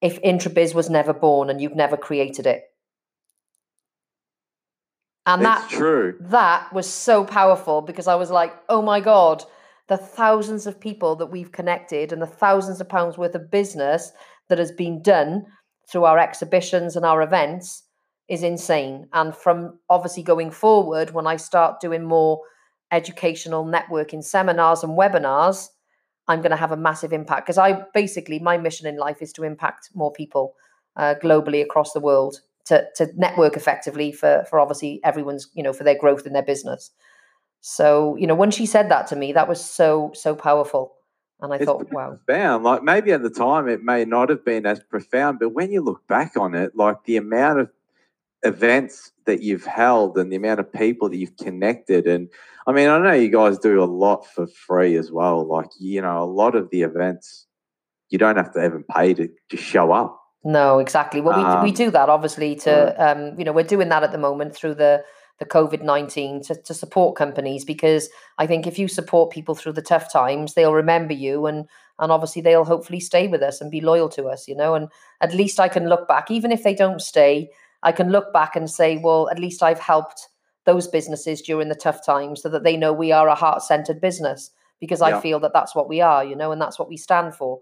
if 0.00 0.20
intrabiz 0.22 0.74
was 0.74 0.90
never 0.90 1.12
born 1.12 1.48
and 1.48 1.60
you'd 1.60 1.76
never 1.76 1.96
created 1.96 2.46
it 2.46 2.71
and 5.26 5.44
that 5.44 5.64
It's 5.64 5.74
true. 5.74 6.16
that 6.20 6.72
was 6.72 6.92
so 6.92 7.24
powerful 7.24 7.80
because 7.80 8.08
I 8.08 8.14
was 8.14 8.30
like, 8.30 8.52
oh 8.68 8.82
my 8.82 9.00
God, 9.00 9.44
the 9.88 9.96
thousands 9.96 10.66
of 10.66 10.80
people 10.80 11.16
that 11.16 11.26
we've 11.26 11.52
connected 11.52 12.12
and 12.12 12.20
the 12.20 12.26
thousands 12.26 12.80
of 12.80 12.88
pounds 12.88 13.18
worth 13.18 13.34
of 13.34 13.50
business 13.50 14.12
that 14.48 14.58
has 14.58 14.72
been 14.72 15.02
done 15.02 15.46
through 15.88 16.04
our 16.04 16.18
exhibitions 16.18 16.96
and 16.96 17.04
our 17.04 17.22
events 17.22 17.84
is 18.28 18.42
insane. 18.42 19.06
And 19.12 19.34
from 19.34 19.78
obviously 19.90 20.22
going 20.22 20.50
forward, 20.50 21.10
when 21.10 21.26
I 21.26 21.36
start 21.36 21.80
doing 21.80 22.04
more 22.04 22.40
educational 22.90 23.64
networking 23.64 24.24
seminars 24.24 24.82
and 24.82 24.98
webinars, 24.98 25.68
I'm 26.28 26.40
going 26.40 26.50
to 26.50 26.56
have 26.56 26.72
a 26.72 26.76
massive 26.76 27.12
impact 27.12 27.46
because 27.46 27.58
I 27.58 27.84
basically, 27.94 28.38
my 28.38 28.56
mission 28.56 28.86
in 28.86 28.96
life 28.96 29.18
is 29.20 29.32
to 29.34 29.44
impact 29.44 29.90
more 29.94 30.12
people 30.12 30.54
uh, 30.96 31.14
globally 31.22 31.62
across 31.62 31.92
the 31.92 32.00
world 32.00 32.40
to 32.66 32.86
to 32.96 33.08
network 33.16 33.56
effectively 33.56 34.12
for 34.12 34.44
for 34.48 34.60
obviously 34.60 35.00
everyone's 35.04 35.48
you 35.54 35.62
know 35.62 35.72
for 35.72 35.84
their 35.84 35.98
growth 35.98 36.26
in 36.26 36.32
their 36.32 36.42
business. 36.42 36.90
So 37.60 38.16
you 38.16 38.26
know 38.26 38.34
when 38.34 38.50
she 38.50 38.66
said 38.66 38.90
that 38.90 39.06
to 39.08 39.16
me, 39.16 39.32
that 39.32 39.48
was 39.48 39.64
so 39.64 40.10
so 40.14 40.34
powerful, 40.34 40.94
and 41.40 41.52
I 41.52 41.56
It's 41.56 41.64
thought, 41.64 41.86
wow, 41.92 42.18
profound. 42.26 42.64
Like 42.64 42.82
maybe 42.82 43.12
at 43.12 43.22
the 43.22 43.30
time 43.30 43.68
it 43.68 43.82
may 43.82 44.04
not 44.04 44.28
have 44.28 44.44
been 44.44 44.66
as 44.66 44.80
profound, 44.80 45.38
but 45.38 45.50
when 45.50 45.70
you 45.72 45.80
look 45.80 46.06
back 46.08 46.36
on 46.36 46.54
it, 46.54 46.76
like 46.76 47.04
the 47.04 47.16
amount 47.16 47.60
of 47.60 47.70
events 48.44 49.12
that 49.26 49.42
you've 49.42 49.64
held 49.64 50.18
and 50.18 50.32
the 50.32 50.36
amount 50.36 50.58
of 50.58 50.72
people 50.72 51.08
that 51.08 51.16
you've 51.16 51.36
connected, 51.36 52.06
and 52.06 52.28
I 52.66 52.72
mean, 52.72 52.88
I 52.88 52.98
know 52.98 53.12
you 53.12 53.30
guys 53.30 53.58
do 53.58 53.82
a 53.82 53.86
lot 53.86 54.26
for 54.26 54.46
free 54.46 54.96
as 54.96 55.10
well. 55.12 55.46
Like 55.46 55.70
you 55.78 56.00
know, 56.00 56.22
a 56.22 56.26
lot 56.26 56.54
of 56.54 56.70
the 56.70 56.82
events 56.82 57.46
you 58.10 58.18
don't 58.18 58.36
have 58.36 58.52
to 58.52 58.64
even 58.64 58.84
pay 58.84 59.14
to 59.14 59.28
just 59.50 59.64
show 59.64 59.90
up. 59.90 60.21
No, 60.44 60.78
exactly. 60.78 61.20
Well, 61.20 61.36
we 61.36 61.44
we 61.64 61.70
Um, 61.70 61.74
do 61.74 61.90
that 61.90 62.08
obviously 62.08 62.54
to 62.56 62.72
um 63.02 63.38
you 63.38 63.44
know 63.44 63.52
we're 63.52 63.62
doing 63.64 63.88
that 63.90 64.02
at 64.02 64.12
the 64.12 64.18
moment 64.18 64.54
through 64.54 64.74
the 64.74 65.04
the 65.38 65.44
COVID 65.46 65.82
nineteen 65.82 66.42
to 66.42 66.54
to 66.54 66.74
support 66.74 67.16
companies 67.16 67.64
because 67.64 68.08
I 68.38 68.46
think 68.46 68.66
if 68.66 68.78
you 68.78 68.88
support 68.88 69.32
people 69.32 69.54
through 69.54 69.72
the 69.72 69.82
tough 69.82 70.12
times, 70.12 70.54
they'll 70.54 70.74
remember 70.74 71.14
you 71.14 71.46
and 71.46 71.68
and 71.98 72.10
obviously 72.10 72.42
they'll 72.42 72.64
hopefully 72.64 73.00
stay 73.00 73.28
with 73.28 73.42
us 73.42 73.60
and 73.60 73.70
be 73.70 73.80
loyal 73.80 74.08
to 74.10 74.26
us, 74.26 74.48
you 74.48 74.56
know. 74.56 74.74
And 74.74 74.88
at 75.20 75.34
least 75.34 75.60
I 75.60 75.68
can 75.68 75.88
look 75.88 76.08
back, 76.08 76.30
even 76.30 76.50
if 76.50 76.62
they 76.64 76.74
don't 76.74 77.00
stay, 77.00 77.50
I 77.82 77.92
can 77.92 78.10
look 78.10 78.32
back 78.32 78.56
and 78.56 78.68
say, 78.68 78.96
well, 78.96 79.28
at 79.30 79.38
least 79.38 79.62
I've 79.62 79.78
helped 79.78 80.28
those 80.64 80.88
businesses 80.88 81.42
during 81.42 81.68
the 81.68 81.74
tough 81.74 82.04
times 82.04 82.42
so 82.42 82.48
that 82.48 82.64
they 82.64 82.76
know 82.76 82.92
we 82.92 83.12
are 83.12 83.28
a 83.28 83.34
heart 83.34 83.62
centered 83.62 84.00
business 84.00 84.50
because 84.80 85.00
I 85.02 85.20
feel 85.20 85.38
that 85.40 85.52
that's 85.52 85.74
what 85.76 85.88
we 85.88 86.00
are, 86.00 86.24
you 86.24 86.34
know, 86.34 86.50
and 86.50 86.60
that's 86.60 86.78
what 86.78 86.88
we 86.88 86.96
stand 86.96 87.34
for, 87.36 87.60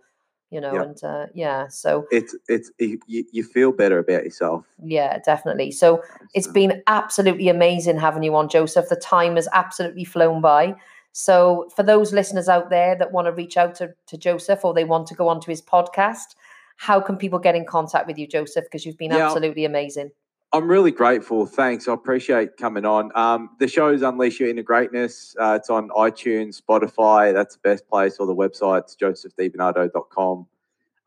you 0.50 0.60
know. 0.60 0.74
Yeah. 0.74 0.82
And 0.82 1.04
uh, 1.04 1.26
yeah, 1.34 1.68
so 1.68 2.06
It's 2.10 2.34
it's 2.48 2.70
you, 2.78 3.24
you 3.32 3.42
feel 3.44 3.72
better 3.72 3.98
about 3.98 4.24
yourself. 4.24 4.64
yeah, 4.82 5.18
definitely. 5.18 5.70
So 5.70 6.02
it's 6.34 6.46
been 6.48 6.82
absolutely 6.86 7.48
amazing 7.48 7.98
having 7.98 8.22
you 8.22 8.34
on, 8.34 8.48
Joseph. 8.48 8.88
The 8.88 8.96
time 8.96 9.36
has 9.36 9.48
absolutely 9.52 10.04
flown 10.04 10.40
by. 10.40 10.74
So, 11.12 11.68
for 11.74 11.82
those 11.82 12.12
listeners 12.12 12.48
out 12.48 12.70
there 12.70 12.94
that 12.94 13.10
want 13.10 13.26
to 13.26 13.32
reach 13.32 13.56
out 13.56 13.74
to, 13.76 13.92
to 14.06 14.16
Joseph 14.16 14.64
or 14.64 14.72
they 14.72 14.84
want 14.84 15.08
to 15.08 15.14
go 15.14 15.26
onto 15.28 15.50
his 15.50 15.60
podcast, 15.60 16.36
how 16.76 17.00
can 17.00 17.16
people 17.16 17.40
get 17.40 17.56
in 17.56 17.66
contact 17.66 18.06
with 18.06 18.16
you, 18.16 18.28
Joseph? 18.28 18.64
Because 18.64 18.86
you've 18.86 18.96
been 18.96 19.10
Yeah. 19.10 19.26
absolutely 19.26 19.64
amazing. 19.64 20.12
I'm 20.52 20.68
really 20.68 20.90
grateful. 20.90 21.46
Thanks. 21.46 21.86
I 21.86 21.94
appreciate 21.94 22.56
coming 22.56 22.84
on. 22.84 23.12
Um, 23.14 23.50
the 23.60 23.68
show's 23.68 24.02
Unleash 24.02 24.40
Your 24.40 24.48
Inner 24.48 24.64
Greatness. 24.64 25.36
Uh, 25.40 25.52
it's 25.60 25.70
on 25.70 25.90
iTunes, 25.90 26.60
Spotify. 26.60 27.32
That's 27.32 27.54
the 27.54 27.60
best 27.62 27.88
place. 27.88 28.16
Or 28.18 28.26
the 28.26 28.34
website's 28.34 28.96
josephdibernardo.com. 28.96 30.46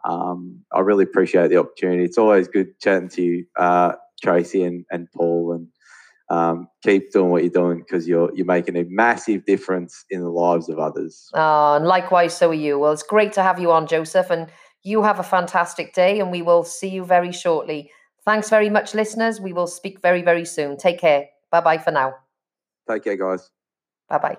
Um, 0.06 0.60
I 0.72 0.80
really 0.80 1.04
appreciate 1.04 1.50
the 1.50 1.58
opportunity. 1.58 2.06
It's 2.06 2.18
always 2.18 2.48
good 2.48 2.80
chatting 2.80 3.10
to 3.10 3.22
you, 3.22 3.46
uh, 3.58 3.94
Tracy 4.22 4.64
and, 4.64 4.86
and 4.92 5.12
Paul. 5.12 5.54
And 5.54 5.68
um, 6.30 6.70
keep 6.82 7.12
doing 7.12 7.30
what 7.30 7.44
you're 7.44 7.52
doing 7.52 7.80
because 7.80 8.08
you're 8.08 8.34
you're 8.34 8.46
making 8.46 8.78
a 8.78 8.84
massive 8.86 9.46
difference 9.46 10.06
in 10.10 10.22
the 10.22 10.30
lives 10.30 10.70
of 10.70 10.80
others. 10.80 11.30
Uh, 11.34 11.76
and 11.76 11.86
likewise, 11.86 12.36
so 12.36 12.50
are 12.50 12.54
you. 12.54 12.80
Well, 12.80 12.94
it's 12.94 13.04
great 13.04 13.34
to 13.34 13.44
have 13.44 13.60
you 13.60 13.72
on, 13.74 13.88
Joseph. 13.88 14.30
And 14.30 14.50
you 14.84 15.04
have 15.04 15.20
a 15.20 15.24
fantastic 15.24 15.94
day, 15.94 16.20
and 16.20 16.32
we 16.32 16.42
will 16.42 16.64
see 16.64 16.90
you 16.90 17.04
very 17.04 17.34
shortly. 17.34 17.92
Thanks 18.26 18.50
very 18.50 18.70
much, 18.70 18.94
listeners. 18.94 19.42
We 19.42 19.54
will 19.54 19.68
speak 19.68 20.02
very, 20.02 20.22
very 20.22 20.46
soon. 20.46 20.78
Take 20.78 21.00
care. 21.00 21.30
Bye 21.52 21.62
bye 21.62 21.78
for 21.78 21.92
now. 21.92 22.16
Take 22.90 23.04
care, 23.04 23.18
guys. 23.18 23.50
Bye 24.10 24.18
bye. 24.18 24.38